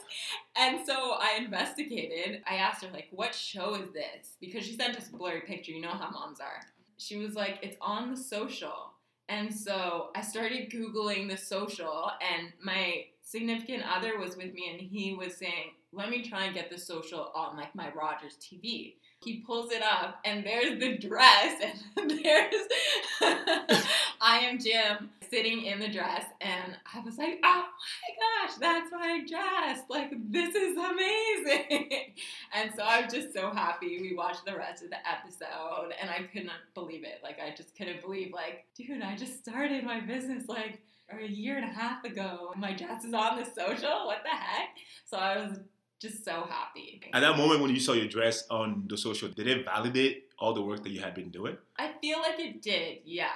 [0.57, 2.43] And so I investigated.
[2.51, 4.37] I asked her, like, what show is this?
[4.41, 5.73] Because she sent us a blurry picture.
[5.73, 6.62] You know how moms are.
[6.97, 8.93] She was like, it's on the social.
[9.33, 14.79] And so I started Googling the social, and my significant other was with me, and
[14.79, 18.97] he was saying, let me try and get the social on like my Rogers TV.
[19.25, 21.63] He pulls it up, and there's the dress,
[21.97, 22.55] and there's
[24.21, 28.91] I am Jim sitting in the dress, and I was like, oh my gosh, that's
[28.93, 29.81] my dress!
[29.89, 32.15] Like this is amazing!
[32.55, 33.99] and so I'm just so happy.
[34.01, 37.21] We watched the rest of the episode, and I couldn't believe it.
[37.23, 40.81] Like I just couldn't believe, like, dude, I just started my business like
[41.11, 42.53] a year and a half ago.
[42.57, 44.07] My dress is on the social.
[44.07, 44.77] What the heck?
[45.05, 45.59] So I was
[46.03, 47.01] just so happy.
[47.12, 50.53] At that moment when you saw your dress on the social, did it validate all
[50.53, 51.57] the work that you had been doing?
[51.79, 53.31] I feel like it did, yeah.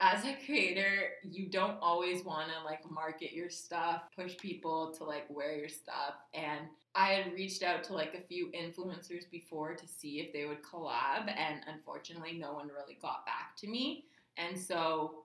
[0.00, 5.04] As a creator, you don't always want to like market your stuff, push people to
[5.04, 6.14] like wear your stuff.
[6.34, 10.44] And I had reached out to like a few influencers before to see if they
[10.44, 14.04] would collab, and unfortunately, no one really got back to me.
[14.36, 15.24] And so,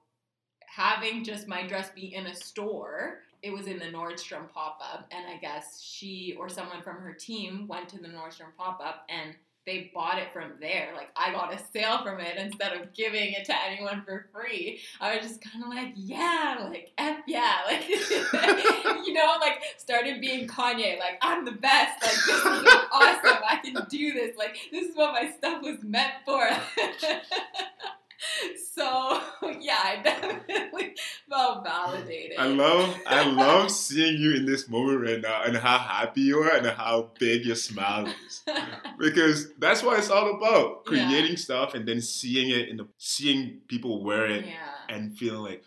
[0.67, 5.07] having just my dress be in a store it was in the Nordstrom pop up,
[5.11, 9.05] and I guess she or someone from her team went to the Nordstrom pop up
[9.09, 10.93] and they bought it from there.
[10.95, 14.79] Like I got a sale from it instead of giving it to anyone for free.
[15.01, 17.87] I was just kind of like, yeah, like f yeah, like
[19.05, 20.97] you know, like started being Kanye.
[20.97, 22.01] Like I'm the best.
[22.01, 23.43] Like this is awesome.
[23.47, 24.35] I can do this.
[24.37, 26.47] Like this is what my stuff was meant for.
[28.73, 29.21] so
[29.59, 30.95] yeah, I definitely
[31.29, 32.37] felt validated.
[32.37, 36.39] I love I love seeing you in this moment right now and how happy you
[36.39, 38.43] are and how big your smile is.
[38.97, 40.83] Because that's what it's all about.
[40.91, 41.07] Yeah.
[41.07, 44.53] Creating stuff and then seeing it in the seeing people wear it yeah,
[44.89, 45.63] and feeling like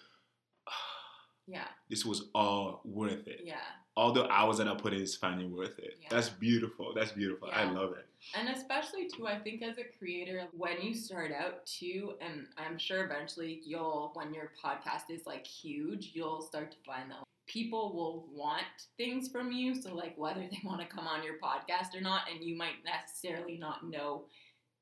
[1.46, 3.42] yeah, this was all worth it.
[3.44, 3.56] yeah.
[3.96, 5.98] All the hours that I put in is finally worth it.
[6.00, 6.08] Yeah.
[6.10, 6.94] That's beautiful.
[6.94, 7.50] That's beautiful.
[7.52, 8.06] I love it.
[8.38, 12.78] And especially too, I think as a creator, when you start out too, and I'm
[12.78, 17.92] sure eventually you'll, when your podcast is like huge, you'll start to find that people
[17.92, 18.62] will want
[18.96, 19.74] things from you.
[19.74, 22.84] So like whether they want to come on your podcast or not, and you might
[22.84, 24.24] necessarily not know,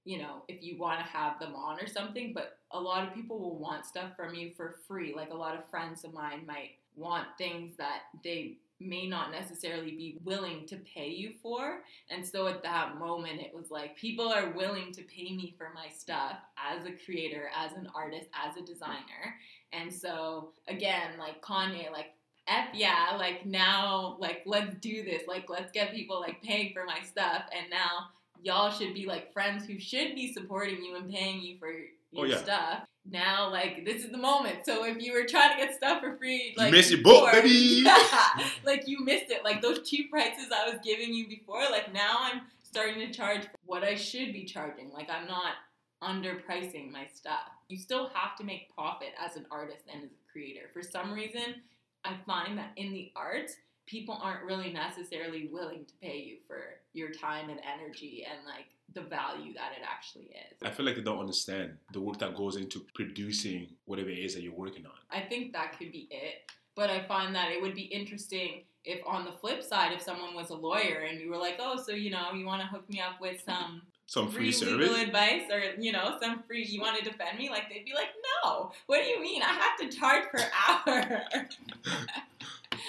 [0.05, 2.33] you know, if you want to have them on or something.
[2.35, 5.15] But a lot of people will want stuff from you for free.
[5.15, 9.91] Like a lot of friends of mine might want things that they may not necessarily
[9.91, 11.81] be willing to pay you for.
[12.11, 15.71] And so at that moment, it was like people are willing to pay me for
[15.75, 19.35] my stuff as a creator, as an artist, as a designer.
[19.73, 22.15] And so again, like Kanye, like
[22.47, 25.23] F yeah, like now, like let's do this.
[25.27, 27.43] Like let's get people like paying for my stuff.
[27.57, 28.09] And now
[28.43, 31.69] y'all should be like friends who should be supporting you and paying you for
[32.17, 32.43] Oh, your yeah.
[32.43, 32.87] stuff.
[33.11, 34.65] Now, like this is the moment.
[34.65, 37.49] So if you were trying to get stuff for free, like missed your before- baby.
[37.85, 39.45] Yeah, like you missed it.
[39.45, 41.63] Like those cheap prices I was giving you before.
[41.71, 44.91] Like now I'm starting to charge what I should be charging.
[44.93, 45.55] Like I'm not
[46.03, 47.49] underpricing my stuff.
[47.69, 50.69] You still have to make profit as an artist and as a creator.
[50.73, 51.57] For some reason,
[52.05, 53.57] I find that in the arts,
[53.87, 56.59] people aren't really necessarily willing to pay you for
[56.93, 60.57] your time and energy and like the value that it actually is.
[60.65, 64.35] I feel like they don't understand the work that goes into producing whatever it is
[64.35, 64.93] that you're working on.
[65.11, 66.51] I think that could be it.
[66.75, 70.35] But I find that it would be interesting if, on the flip side, if someone
[70.35, 72.89] was a lawyer and you were like, oh, so you know, you want to hook
[72.89, 74.89] me up with some Some free, free service.
[74.89, 77.93] legal advice or you know some free you want to defend me like they'd be
[77.95, 78.09] like
[78.45, 81.23] no what do you mean i have to charge per hour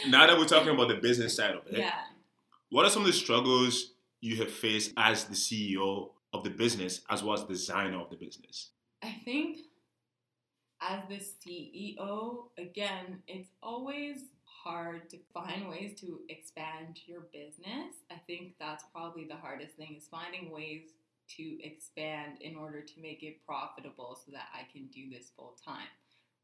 [0.08, 1.92] Now that we're talking about the business side of it, yeah
[2.70, 7.02] what are some of the struggles you have faced as the CEO of the business
[7.10, 8.72] as well as designer of the business?
[9.02, 9.60] i think
[10.82, 17.96] as the ceo again it's always hard to find ways to expand your business.
[18.12, 20.82] I think that's probably the hardest thing is finding ways
[21.38, 25.56] to expand in order to make it profitable so that i can do this full
[25.64, 25.88] time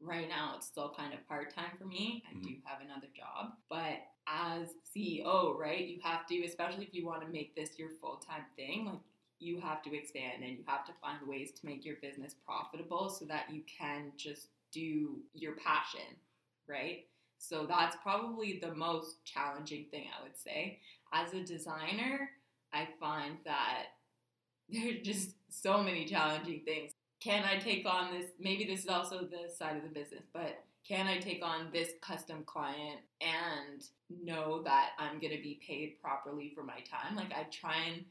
[0.00, 2.22] right now it's still kind of part-time for me.
[2.30, 2.42] I mm-hmm.
[2.42, 5.86] do have another job but as ceo right?
[5.86, 8.98] You have to especially if you want to make this your full-time thing like
[9.38, 13.10] you have to expand and you have to find ways to make your business profitable
[13.10, 16.16] so that you can just do your passion
[16.68, 17.04] right?
[17.38, 20.80] So that's probably the most challenging thing i would say.
[21.12, 22.30] As a designer
[22.72, 23.86] i find that
[24.68, 26.92] there's just so many challenging things.
[27.20, 28.30] Can I take on this?
[28.38, 31.90] Maybe this is also the side of the business, but can I take on this
[32.00, 33.82] custom client and
[34.22, 37.16] know that I'm going to be paid properly for my time?
[37.16, 38.04] Like, I try and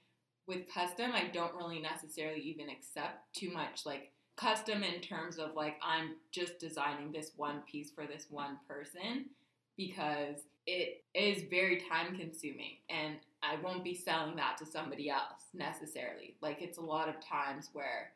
[0.48, 5.56] with custom, I don't really necessarily even accept too much like custom in terms of
[5.56, 9.28] like I'm just designing this one piece for this one person
[9.78, 10.36] because
[10.68, 16.36] it is very time consuming and I won't be selling that to somebody else necessarily.
[16.42, 18.12] Like, it's a lot of times where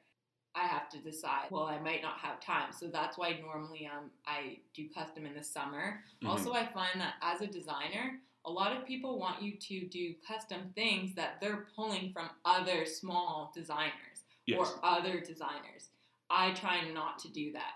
[0.55, 1.45] I have to decide.
[1.51, 5.33] Well, I might not have time, so that's why normally um I do custom in
[5.33, 6.03] the summer.
[6.21, 6.29] Mhm.
[6.29, 10.15] Also, I find that as a designer, a lot of people want you to do
[10.27, 14.57] custom things that they're pulling from other small designers Yes.
[14.59, 15.91] or other designers.
[16.29, 17.73] I try not to do that.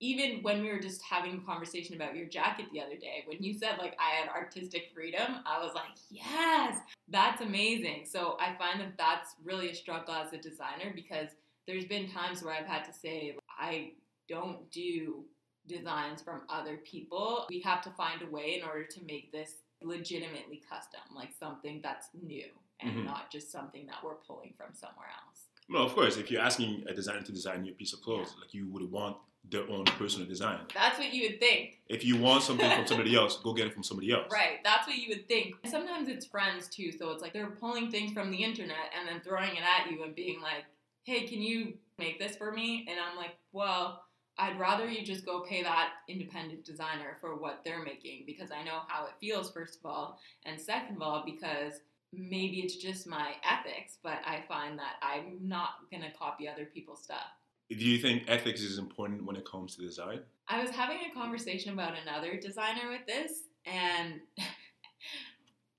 [0.00, 3.42] Even when we were just having a conversation about your jacket the other day, when
[3.42, 8.04] you said like I had artistic freedom, I was like, yes, that's amazing.
[8.06, 11.28] So I find that that's really a struggle as a designer because
[11.66, 13.92] there's been times where I've had to say, I
[14.28, 15.24] don't do
[15.66, 17.46] designs from other people.
[17.48, 21.80] We have to find a way in order to make this legitimately custom, like something
[21.82, 22.46] that's new
[22.80, 23.04] and Mhm.
[23.04, 25.48] not just something that we're pulling from somewhere else.
[25.68, 26.16] No, of course.
[26.18, 29.16] If you're asking a designer to design your piece of clothes, like you would want
[29.50, 30.58] their own personal design.
[30.74, 31.78] That's what you would think.
[31.88, 34.30] If you want something from somebody else, go get it from somebody else.
[34.32, 35.56] Right, that's what you would think.
[35.62, 39.06] And sometimes it's friends too, so it's like they're pulling things from the internet and
[39.06, 40.64] then throwing it at you and being like,
[41.04, 42.86] hey, can you make this for me?
[42.88, 44.02] And I'm like, well,
[44.36, 48.64] I'd rather you just go pay that independent designer for what they're making because I
[48.64, 50.18] know how it feels, first of all.
[50.44, 51.74] And second of all, because
[52.12, 56.64] maybe it's just my ethics, but I find that I'm not going to copy other
[56.64, 57.26] people's stuff.
[57.70, 60.20] Do you think ethics is important when it comes to design?
[60.48, 64.20] I was having a conversation about another designer with this, and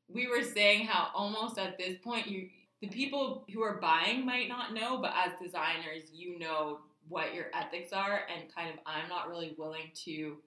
[0.09, 2.49] we were saying how almost at this point, you
[2.81, 7.45] the people who are buying might not know, but as designers, you know what your
[7.53, 10.37] ethics are, and kind of I'm not really willing to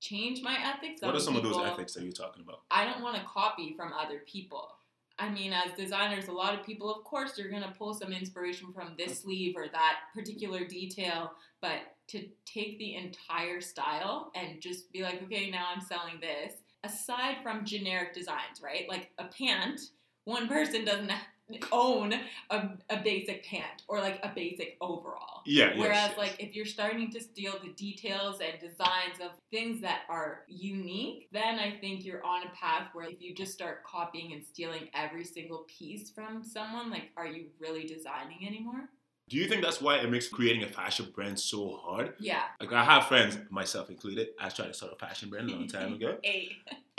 [0.00, 1.00] change my ethics.
[1.00, 2.60] What are some of those ethics that you're talking about?
[2.70, 4.68] I don't want to copy from other people.
[5.18, 8.12] I mean, as designers, a lot of people, of course, you're going to pull some
[8.12, 14.60] inspiration from this sleeve or that particular detail, but to take the entire style and
[14.60, 18.88] just be like, okay, now I'm selling this, aside from generic designs, right?
[18.88, 19.80] Like a pant,
[20.24, 21.12] one person doesn't
[21.70, 22.14] own
[22.50, 25.42] a, a basic pant or like a basic overall.
[25.44, 26.18] Yeah, yes, Whereas, yes.
[26.18, 31.28] like, if you're starting to steal the details and designs of things that are unique,
[31.32, 34.88] then I think you're on a path where if you just start copying and stealing
[34.94, 38.88] every single piece from someone, like, are you really designing anymore?
[39.28, 42.14] Do you think that's why it makes creating a fashion brand so hard?
[42.18, 42.42] Yeah.
[42.60, 44.28] Like I have friends, myself included.
[44.38, 46.18] I tried to start a fashion brand a long time ago.
[46.24, 46.52] Eight.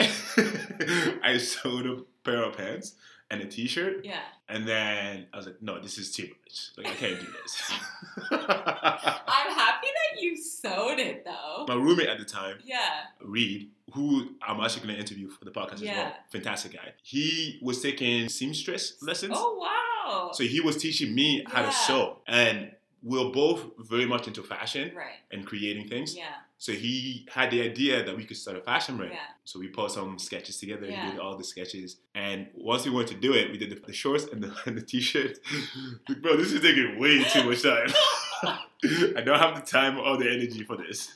[1.22, 2.94] I sold a pair of pants
[3.30, 4.20] and a T-shirt, Yeah.
[4.48, 6.70] and then I was like, "No, this is too much.
[6.76, 7.72] Like I can't do this."
[8.30, 11.64] I'm happy that you sewed it though.
[11.68, 12.78] My roommate at the time, Yeah.
[13.20, 16.92] Reed, who I'm actually going to interview for the podcast as well, fantastic guy.
[17.02, 19.32] He was taking seamstress lessons.
[19.36, 20.30] Oh wow.
[20.32, 21.70] So he was teaching me how Yeah.
[21.70, 22.18] to sew.
[22.26, 22.72] And
[23.02, 25.16] we're both very much into fashion Right.
[25.30, 26.16] and creating things.
[26.16, 26.34] Yeah.
[26.64, 29.12] So he had the idea that we could start a fashion brand.
[29.12, 29.18] Yeah.
[29.44, 30.86] So we put some sketches together.
[30.86, 31.04] Yeah.
[31.04, 33.78] He did all the sketches, and once we went to do it, we did the,
[33.86, 35.40] the shorts and the, and the t-shirt.
[36.08, 37.88] Like, Bro, this is taking way too much time.
[39.14, 41.12] I don't have the time or the energy for this.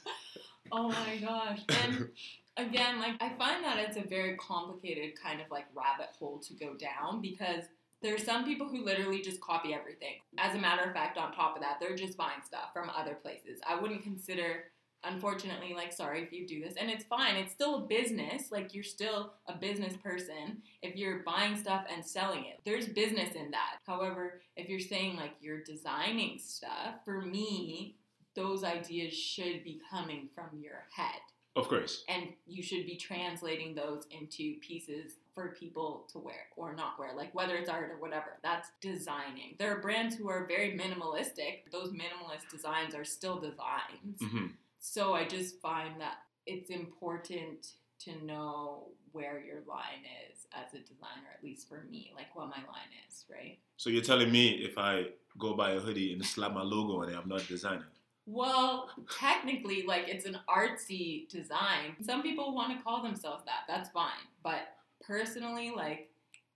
[0.70, 1.61] Oh my gosh.
[1.82, 2.11] And
[2.59, 6.53] again, like I find that it's a very complicated kind of like rabbit hole to
[6.53, 7.64] go down because
[8.03, 10.16] there's some people who literally just copy everything.
[10.36, 13.14] As a matter of fact, on top of that, they're just buying stuff from other
[13.14, 13.61] places.
[13.66, 14.64] I wouldn't consider
[15.05, 18.74] unfortunately like sorry if you do this and it's fine it's still a business like
[18.74, 22.59] you're still a business person if you're buying stuff and selling it.
[22.64, 23.76] There's business in that.
[23.86, 27.96] However if you're saying like you're designing stuff for me
[28.34, 31.20] those ideas should be coming from your head.
[31.57, 32.05] Of course.
[32.09, 37.11] and you should be translating those into pieces for people to wear or not wear
[37.16, 38.38] like whether it's art or whatever.
[38.44, 39.57] That's designing.
[39.59, 41.70] There are brands who are very minimalistic.
[41.72, 44.46] Those minimalist designs are still designs hmm
[44.79, 50.79] so I just find that it's important to know where your line is as a
[50.79, 53.59] designer, at least for me, like what my line is, right?
[53.76, 55.07] So you're telling me if I
[55.39, 57.89] go buy a hoodie and slap my logo on it, I'm not a designer.
[58.26, 61.97] Well, technically, like it's an artsy design.
[62.05, 63.61] Some people want to call themselves that.
[63.66, 64.26] That's fine.
[64.43, 66.11] But personally, like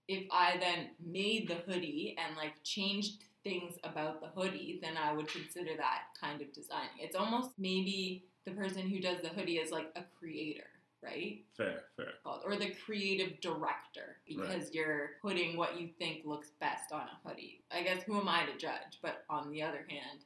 [0.09, 5.13] if I then made the hoodie and like changed things about the hoodie, then I
[5.13, 6.91] would consider that kind of designing.
[7.01, 10.67] It's almost maybe the person who does the hoodie is like a creator,
[11.03, 11.43] right?
[11.57, 12.13] Fair, fair.
[12.25, 17.63] or the creative director because you're putting what you think looks best on a hoodie.
[17.71, 18.99] I guess who am I to judge?
[19.03, 20.21] But on the other hand,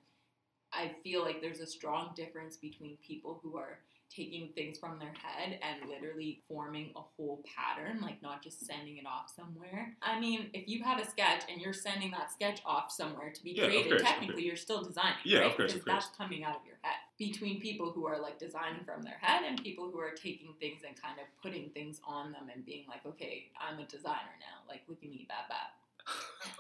[0.73, 3.79] I feel like there's a strong difference between people who are
[4.17, 8.97] taking things from their head and literally forming a whole pattern, like not just sending
[8.97, 9.95] it off somewhere.
[10.03, 13.43] I mean, if you have a sketch and you're sending that sketch off somewhere to
[13.45, 15.17] be Yeah, created, course, technically you're still designing.
[15.25, 15.57] Yeah, of right?
[15.57, 16.95] course, Because that's coming out of your head.
[17.19, 20.83] Between people who are like designing from their head and people who are taking things
[20.87, 24.65] and kind of putting things on them and being like, okay, I'm a designer now.
[24.69, 25.69] Like, look at me, bad, bad.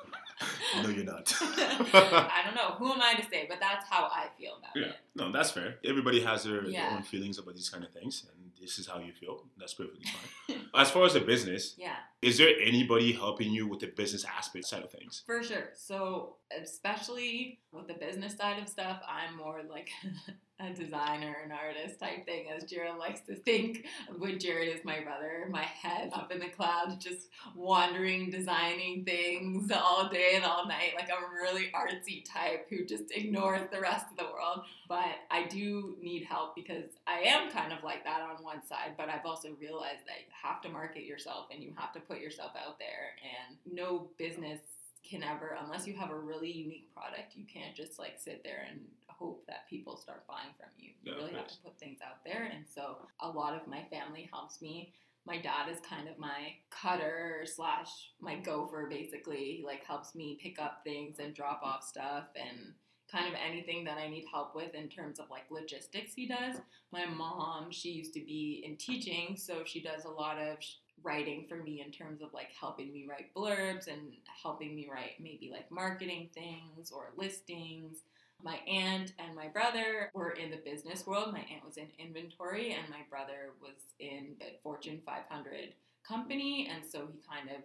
[0.82, 1.32] no, you're not.
[1.40, 2.74] I don't know.
[2.78, 3.46] Who am I to say?
[3.48, 4.96] But that's how I feel about Yeah, it.
[5.14, 5.76] no, that's fair.
[5.84, 8.98] Everybody has their, their own feelings about these kind of things, and this is how
[8.98, 9.44] you feel.
[9.58, 10.04] That's perfectly
[10.48, 10.60] fine.
[10.74, 11.94] as far as the business, Yeah,
[12.26, 15.22] is there anybody helping you with the business aspect side of things?
[15.24, 15.70] for sure.
[15.74, 19.90] So, especially with the business side of stuff, I'm more like
[20.58, 23.86] a designer, an artist type thing, as Jared likes to think.
[24.18, 29.70] With Jared is my brother, my head up in the clouds, just wandering, designing things
[29.70, 30.92] all day and all night.
[30.96, 34.64] Like I'm a really artsy type who just ignores the rest of the world.
[34.88, 38.94] But I do need help because I am kind of like that on one side,
[38.96, 42.15] but I've also realized that you have to market yourself and you have to put
[42.20, 43.14] yourself out there.
[43.22, 44.60] And no business
[45.08, 48.66] can ever, unless you have a really unique product, you can't just like sit there
[48.68, 50.90] and hope that people start buying from you.
[51.02, 52.50] You of really have to put things out there.
[52.52, 54.92] And so a lot of my family helps me.
[55.26, 57.88] My dad is kind of my cutter slash
[58.20, 59.56] my gopher basically.
[59.58, 62.74] He like helps me pick up things and drop off stuff and
[63.10, 66.56] kind of anything that I need help with in terms of like logistics he does.
[66.92, 70.56] My mom, she used to be in teaching, so she does a lot of
[71.02, 75.12] writing for me in terms of like helping me write blurbs and helping me write
[75.20, 77.98] maybe like marketing things or listings.
[78.42, 81.32] My aunt and my brother were in the business world.
[81.32, 85.74] My aunt was in inventory and my brother was in a Fortune 500
[86.06, 87.62] company and so he kind of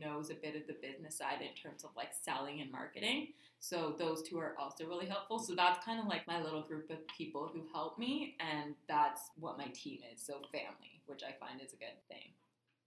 [0.00, 3.28] knows a bit of the business side in terms of like selling and marketing.
[3.60, 5.38] So those two are also really helpful.
[5.38, 9.30] So that's kind of like my little group of people who help me, and that's
[9.38, 10.20] what my team is.
[10.22, 12.32] So family, which I find is a good thing.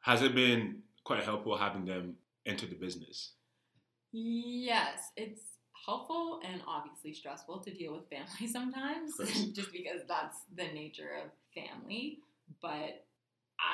[0.02, 3.34] Has it been quite helpful having them enter the business?
[4.12, 5.42] Yes, it's
[5.86, 9.14] helpful and obviously stressful to deal with family sometimes,
[9.54, 12.20] just because that's the nature of family.
[12.62, 13.06] But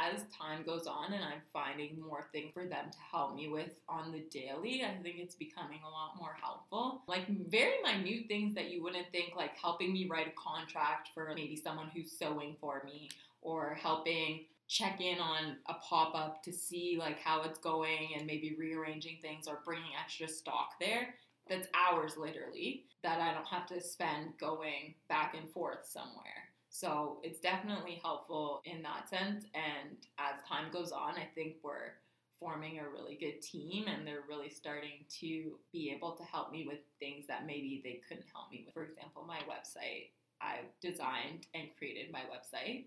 [0.05, 3.71] as time goes on and I'm finding more things for them to help me with
[3.87, 7.03] on the daily, I think it's becoming a lot more helpful.
[7.07, 11.31] Like very minute things that you wouldn't think, like helping me write a contract for
[11.35, 13.09] maybe someone who's sewing for me
[13.41, 18.55] or helping check in on a pop-up to see like how it's going and maybe
[18.59, 21.15] rearranging things or bringing extra stock there
[21.49, 26.51] that's hours literally that I don't have to spend going back and forth somewhere.
[26.69, 29.45] So it's definitely helpful in that sense.
[29.55, 31.93] And as time goes on, I think we're
[32.39, 36.65] forming a really good team and they're really starting to be able to help me
[36.67, 38.73] with things that maybe they couldn't help me with.
[38.73, 40.11] For example, my website.
[40.39, 42.85] I designed and created my website,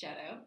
[0.00, 0.46] shout out.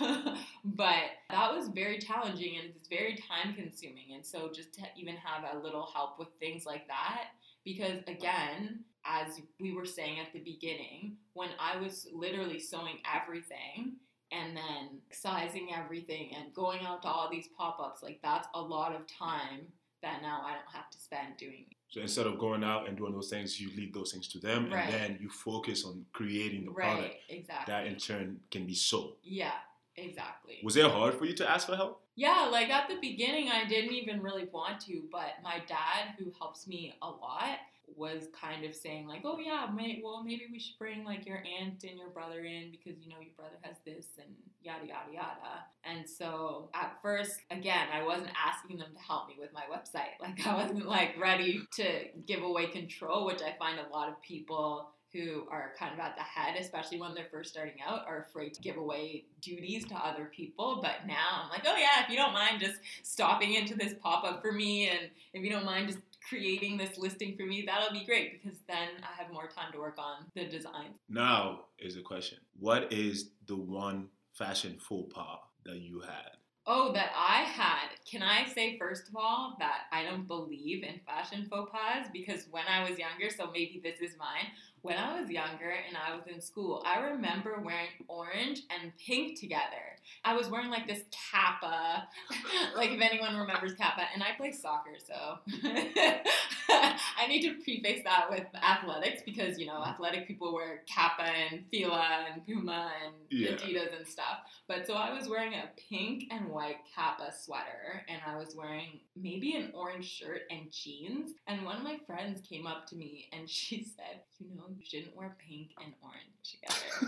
[0.64, 4.14] but that was very challenging and it's very time consuming.
[4.14, 7.28] And so just to even have a little help with things like that
[7.64, 13.96] Because again, as we were saying at the beginning, when I was literally sewing everything
[14.32, 18.60] and then sizing everything and going out to all these pop ups, like that's a
[18.60, 19.68] lot of time
[20.02, 21.66] that now I don't have to spend doing.
[21.90, 24.70] So instead of going out and doing those things, you leave those things to them,
[24.70, 24.84] Right.
[24.84, 27.72] and then you focus on creating the Right, product exactly.
[27.72, 29.16] that in turn can be sold.
[29.22, 29.52] yeah,
[29.96, 30.58] exactly.
[30.62, 32.02] Was it hard for you to ask for help?
[32.14, 36.30] Yeah, like at the beginning, I didn't even really want to, but my dad, who
[36.38, 37.58] helps me a lot,
[37.98, 41.38] was kind of saying like, "Oh yeah, may, well maybe we should bring like your
[41.38, 44.28] aunt and your brother in because you know your brother has this and
[44.62, 49.36] yada yada yada." And so at first, again, I wasn't asking them to help me
[49.38, 50.14] with my website.
[50.20, 54.20] Like I wasn't like ready to give away control, which I find a lot of
[54.20, 58.26] people who are kind of at the head, especially when they're first starting out, are
[58.28, 60.80] afraid to give away duties to other people.
[60.82, 64.24] But now I'm like, oh yeah, if you don't mind just stopping into this pop
[64.24, 67.92] up for me, and if you don't mind just creating this listing for me, that'll
[67.92, 70.94] be great because then I have more time to work on the design.
[71.08, 76.32] Now is the question: What is the one fashion faux pas that you had?
[76.70, 77.88] Oh, that I had.
[78.04, 82.44] Can I say first of all that I don't believe in fashion faux pas because
[82.50, 84.52] when I was younger, so maybe this is mine.
[84.82, 89.38] When I was younger and I was in school, I remember wearing orange and pink
[89.38, 89.96] together.
[90.24, 92.08] I was wearing like this kappa,
[92.76, 95.38] like if anyone remembers kappa, and I play soccer, so
[96.70, 101.64] I need to preface that with athletics because you know athletic people wear kappa and
[101.70, 103.50] fila and puma and Yeah.
[103.50, 104.38] Adidas and stuff.
[104.66, 109.00] But so I was wearing a pink and white kappa sweater, and I was wearing
[109.16, 111.32] maybe an orange shirt and jeans.
[111.46, 114.84] And one of my friends came up to me and she said, "You know, you
[114.84, 116.58] shouldn't wear pink and orange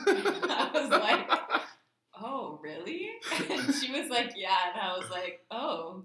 [0.05, 1.29] together." I was like,
[2.21, 3.11] "Oh, really?"
[3.51, 6.05] And she was like, "Yeah," and I was like, "Oh."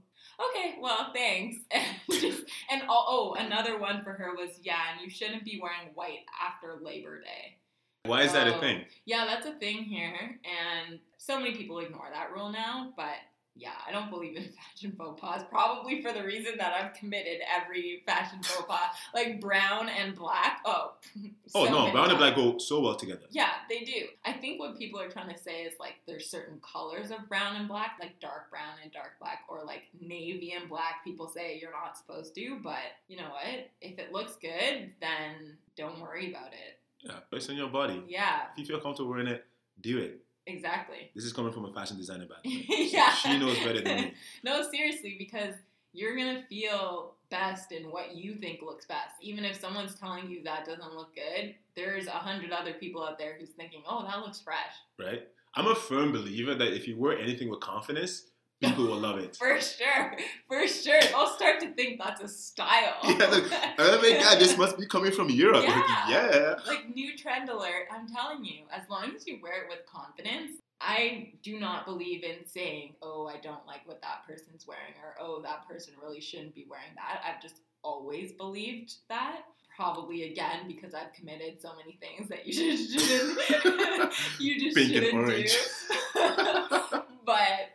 [0.49, 1.57] Okay, well, thanks.
[1.71, 5.59] And just and oh, oh, another one for her was yeah, and you shouldn't be
[5.61, 7.57] wearing white after Labor Day.
[8.05, 8.85] Why is that a thing?
[9.05, 12.93] Yeah, that's a thing here, and so many people ignore that rule now.
[12.95, 13.15] But
[13.57, 14.43] yeah, I don't believe in
[14.73, 15.43] fashion faux pas.
[15.49, 20.59] Probably for the reason that I've committed every fashion faux pas, like brown and black.
[20.65, 20.93] Oh,
[21.55, 23.25] Oh no, many brown and black go so well together.
[23.29, 24.07] Yeah, they do.
[24.25, 27.55] I think what people are trying to say is like there's certain colors of brown
[27.55, 31.03] and black, like dark brown and dark black, or like navy and black.
[31.03, 32.77] People say you're not supposed to, but
[33.07, 33.69] you know what?
[33.81, 36.79] If it looks good, then don't worry about it.
[37.01, 38.03] Yeah, it's on your body.
[38.07, 39.45] Yeah, If you feel comfortable wearing it,
[39.79, 40.24] do it.
[40.47, 41.11] Exactly.
[41.15, 42.65] This is coming from a fashion designer, by the way.
[42.91, 43.11] yeah.
[43.13, 44.13] She knows better than me.
[44.43, 45.53] no, seriously, because
[45.93, 49.15] you're gonna feel best in what you think looks best.
[49.21, 53.17] Even if someone's telling you that doesn't look good, there's a hundred other people out
[53.17, 55.27] there who's thinking, "Oh, that looks fresh." Right?
[55.55, 58.23] I'm a firm believer that if you wear anything with confidence,
[58.65, 59.35] people will love it.
[59.39, 60.99] For sure, for sure.
[61.15, 62.95] I'll start to think that's a style.
[63.03, 63.45] Yeah, look,
[63.77, 65.65] Oh my god, this must be coming from Europe.
[65.67, 66.29] Like, Yeah.
[66.33, 66.55] yeah.
[66.67, 67.87] like new trend alert.
[67.91, 70.59] I'm telling you, as long as you wear it with confidence.
[70.81, 75.15] I do not believe in saying, oh, I don't like what that person's wearing, or
[75.21, 77.21] oh, that person really shouldn't be wearing that.
[77.25, 79.41] I've just always believed that.
[79.75, 84.93] Probably again because I've committed so many things that you just shouldn't, you just Pink
[84.93, 86.99] shouldn't do.
[87.25, 87.69] but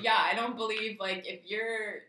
[0.00, 2.02] yeah, I don't believe like if you're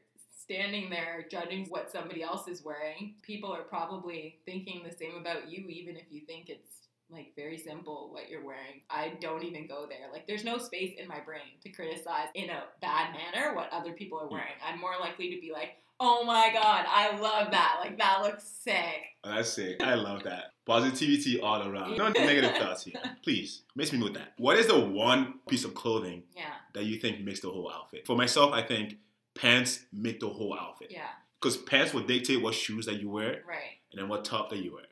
[0.50, 5.50] standing there judging what somebody else is wearing, people are probably thinking the same about
[5.50, 8.82] you, even if you think it's like very simple what you're wearing.
[8.90, 10.12] I don't even go there.
[10.12, 13.94] Like there's no space in my brain to criticize in a bad manner what other
[13.94, 14.32] people are mm.
[14.32, 14.54] wearing.
[14.66, 17.78] I'm more likely to be like, oh my god, I love that.
[17.82, 19.18] Like that looks sick.
[19.24, 19.84] That's sick.
[19.84, 20.54] I love that.
[20.70, 21.98] Positivity all around.
[21.98, 22.94] No negative thoughts here.
[23.24, 24.34] Please, makes me note that.
[24.38, 26.44] What is the one piece of clothing Yeah,
[26.74, 28.06] that you think makes the whole outfit?
[28.06, 28.98] For myself, I think
[29.34, 30.92] pants make the whole outfit.
[30.92, 31.08] yeah,
[31.42, 33.80] Because pants will dictate what shoes that you wear right.
[33.92, 34.84] and then what top that you wear.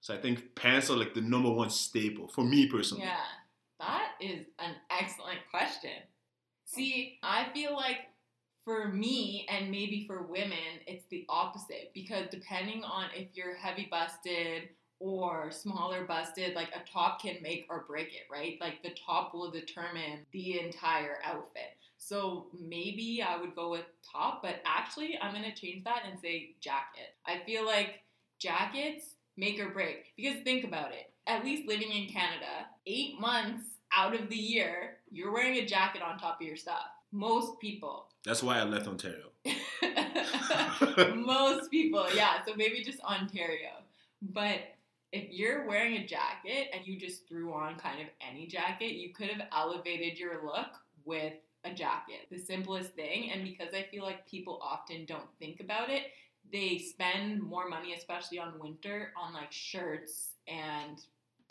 [0.00, 3.04] So I think pants are like the number one staple for me personally.
[3.04, 3.16] Yeah,
[3.78, 5.92] that is an excellent question.
[6.64, 7.98] See, I feel like
[8.64, 13.86] for me and maybe for women, it's the opposite because depending on if you're heavy
[13.90, 14.70] busted
[15.00, 18.58] or smaller busted, like a top can make or break it, right?
[18.60, 21.76] Like the top will determine the entire outfit.
[21.96, 26.54] So maybe I would go with top, but actually I'm gonna change that and say
[26.60, 27.14] jacket.
[27.26, 28.00] I feel like
[28.38, 31.10] jackets make or break because think about it.
[31.26, 36.02] At least living in Canada, eight months out of the year, you're wearing a jacket
[36.02, 36.86] on top of your stuff.
[37.12, 38.06] Most people.
[38.24, 39.30] That's why I left Ontario.
[41.14, 42.44] Most people, yeah.
[42.46, 43.70] So maybe just Ontario.
[44.22, 44.60] But
[45.12, 49.12] if you're wearing a jacket and you just threw on kind of any jacket, you
[49.12, 50.68] could have elevated your look
[51.04, 51.34] with
[51.64, 52.28] a jacket.
[52.30, 53.30] The simplest thing.
[53.30, 56.04] And because I feel like people often don't think about it,
[56.52, 61.00] they spend more money, especially on winter, on like shirts and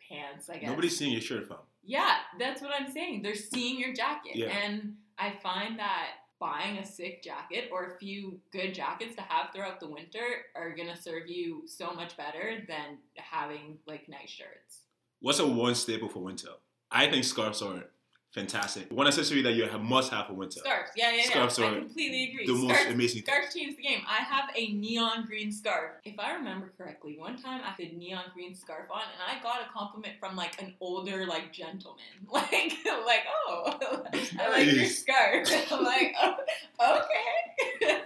[0.09, 0.49] pants.
[0.49, 1.57] I guess Nobody's seeing your shirt, fam.
[1.83, 3.21] Yeah, that's what I'm saying.
[3.21, 4.35] They're seeing your jacket.
[4.35, 4.47] Yeah.
[4.47, 6.07] And I find that
[6.39, 10.73] buying a sick jacket or a few good jackets to have throughout the winter are
[10.75, 14.83] going to serve you so much better than having like nice shirts.
[15.19, 16.49] What's a one staple for winter?
[16.91, 17.83] I think scarves are
[18.29, 18.91] fantastic.
[18.91, 20.59] One accessory that you have, must have for winter.
[20.59, 21.23] Scarves, yeah, yeah, yeah.
[21.29, 22.45] Scarves I are completely agree.
[22.45, 23.33] The most Scarves, amazing thing.
[23.33, 24.01] scarves change the game.
[24.07, 25.91] I have a neon green scarf.
[26.03, 29.41] If I remember correctly, one time I had a neon green scarf on, and I
[29.41, 31.99] got a compliment from like an older like gentleman,
[32.31, 34.03] like like oh,
[34.39, 35.49] I like your scarf.
[35.71, 36.35] I'm like oh,
[36.81, 37.98] okay.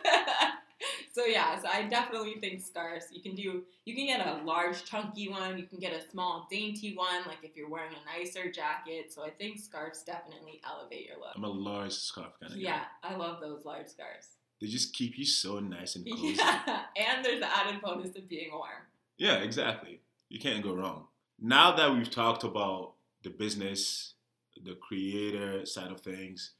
[1.13, 3.05] So yeah, so I definitely think scarves.
[3.11, 3.61] You can do.
[3.85, 5.59] You can get a large chunky one.
[5.59, 7.21] You can get a small dainty one.
[7.27, 9.13] Like if you're wearing a nicer jacket.
[9.13, 11.33] So I think scarves definitely elevate your look.
[11.35, 12.63] I'm a large scarf kind of guy.
[12.63, 14.29] Yeah, I love those large scarves.
[14.59, 16.33] They just keep you so nice and cozy.
[16.33, 18.87] Yeah, and there's the added bonus of being warm.
[19.17, 19.99] Yeah, exactly.
[20.29, 21.05] You can't go wrong.
[21.39, 24.15] Now that we've talked about the business,
[24.63, 26.53] the creator side of things,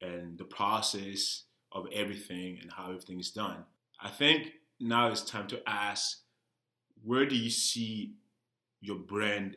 [0.00, 1.42] and the process
[1.72, 3.64] of everything and how everything is done,
[4.06, 6.20] I think now it's time to ask
[7.02, 8.14] where do you see
[8.80, 9.56] your brand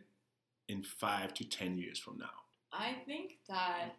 [0.67, 2.25] in five to 10 years from now?
[2.73, 3.95] I think that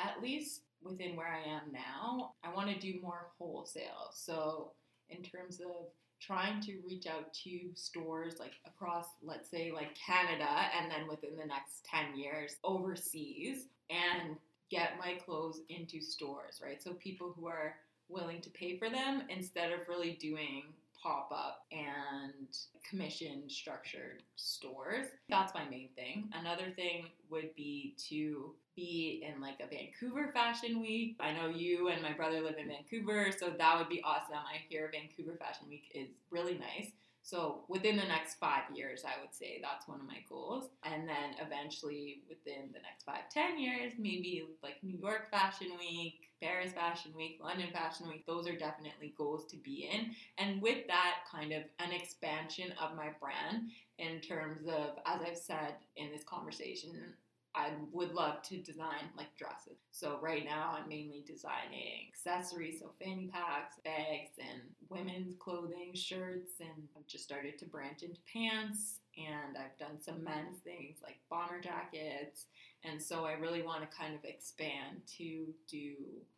[0.00, 4.10] at least within where I am now, I want to do more wholesale.
[4.12, 4.72] So
[5.08, 5.86] in terms of
[6.20, 11.36] trying to reach out to stores like across let's say like Canada and then within
[11.36, 14.36] the next 10 years overseas and
[14.68, 16.82] get my clothes into stores, right?
[16.82, 17.76] So people who are
[18.08, 20.64] willing to pay for them instead of really doing
[21.02, 22.56] pop up and
[22.88, 25.06] commission structured stores.
[25.28, 26.30] That's my main thing.
[26.32, 31.16] Another thing would be to be in like a Vancouver Fashion Week.
[31.20, 34.36] I know you and my brother live in Vancouver, so that would be awesome.
[34.36, 36.92] I hear Vancouver Fashion Week is really nice.
[37.22, 40.70] So within the next five years, I would say that's one of my goals.
[40.82, 46.30] And then eventually within the next five, ten years, maybe like New York Fashion Week,
[46.42, 50.10] Paris Fashion Week, London Fashion Week, those are definitely goals to be in.
[50.38, 55.38] And with that, kind of an expansion of my brand in terms of, as I've
[55.38, 57.14] said in this conversation,
[57.54, 59.78] I would love to design like dresses.
[59.90, 66.52] So right now I'm mainly designing accessories, so fanny packs, bags, and women's clothing, shirts,
[66.60, 69.00] and I've just started to branch into pants.
[69.18, 72.46] And I've done some men's things like bomber jackets.
[72.84, 75.92] And so I really want to kind of expand to do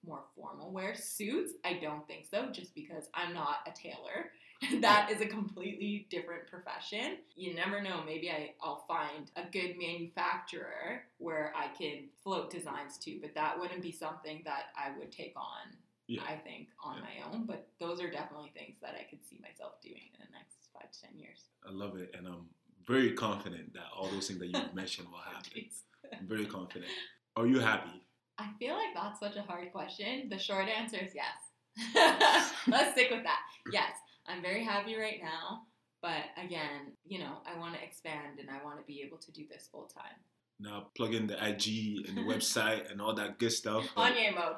[0.05, 1.53] more formal wear suits.
[1.65, 4.33] I don't think so, just because I'm not a tailor.
[4.81, 7.19] that is a completely different profession.
[7.37, 8.03] You never know.
[8.05, 13.59] Maybe I, I'll find a good manufacturer where I can float designs to, but that
[13.59, 16.23] wouldn't be something that I would take on, Yeah.
[16.29, 17.03] I think, on Yeah.
[17.03, 17.47] my own.
[17.47, 20.91] But those are definitely things that I could see myself doing in the next five
[20.91, 21.41] to 10 years.
[21.67, 22.15] I love it.
[22.17, 22.49] And I'm
[22.87, 25.65] very confident that all those things that you've mentioned will happen.
[26.13, 26.91] I'm very confident.
[27.37, 28.03] Are you happy?
[28.39, 30.29] I feel like that's such a hard question.
[30.29, 31.39] The short answer is yes.
[32.69, 33.41] Let's stick with that.
[33.73, 33.93] Yes,
[34.27, 35.63] I'm very happy right now.
[36.03, 39.33] But again, you know, I want to expand and I want to be able to
[39.33, 40.19] do this full time.
[40.61, 43.85] Now plug in the IG and the website and all that good stuff.
[43.97, 44.57] Kanye mode.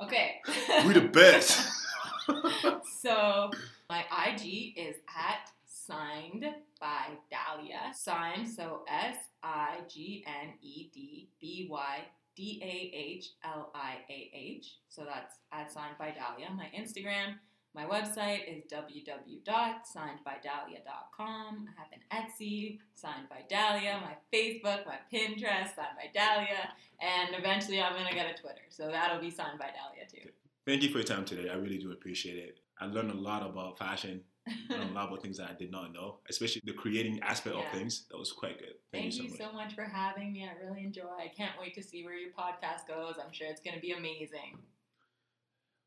[0.00, 0.40] Okay.
[0.86, 1.58] we the best.
[3.00, 3.50] so
[3.88, 6.44] my IG is at signed
[6.80, 7.92] by Dahlia.
[7.94, 11.98] Signed, so S I G N E D B Y
[12.36, 14.76] D A H L I A H.
[14.88, 16.50] So that's at signed by Dahlia.
[16.54, 17.36] My Instagram,
[17.74, 21.68] my website is www.signedbydahlia.com.
[21.68, 27.34] I have an Etsy, signed by Dahlia, my Facebook, my Pinterest, signed by Dahlia, and
[27.34, 28.62] eventually I'm gonna get a Twitter.
[28.70, 30.30] So that'll be signed by Dahlia too.
[30.66, 31.48] Thank you for your time today.
[31.48, 32.58] I really do appreciate it.
[32.80, 34.22] I learned a lot about fashion,
[34.68, 37.64] learned a lot about things that I did not know, especially the creating aspect Yeah.
[37.66, 38.06] of things.
[38.10, 38.74] That was quite good.
[38.92, 39.38] Thank, Thank you you much.
[39.38, 40.48] so much for having me.
[40.48, 41.08] I really enjoy.
[41.18, 43.16] I can't wait to see where your podcast goes.
[43.22, 44.58] I'm sure it's going to be amazing.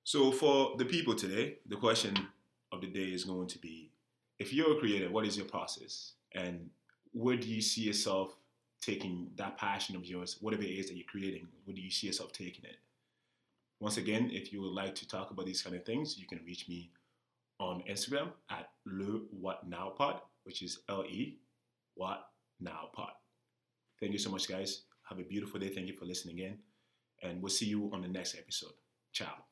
[0.04, 2.16] So, for the people today, the question
[2.72, 3.92] of the day is going to be
[4.40, 6.14] if you're a creator, what is your process?
[6.34, 6.72] And
[7.14, 8.36] where do you see yourself
[8.82, 11.48] taking that passion of yours, whatever it is that you're creating?
[11.66, 12.78] Where do you see yourself taking it?
[13.80, 16.40] Once again, if you would like to talk about these kind of things, you can
[16.44, 16.90] reach me
[17.60, 21.38] on Instagram at Le What Now Pod, which is L E
[21.94, 22.26] What
[22.60, 23.12] Now Pod.
[24.00, 24.84] Thank you so much, guys.
[25.08, 25.70] Have a beautiful day.
[25.70, 26.58] Thank you for listening in.
[27.22, 28.74] And we'll see you on the next episode.
[29.12, 29.51] Ciao.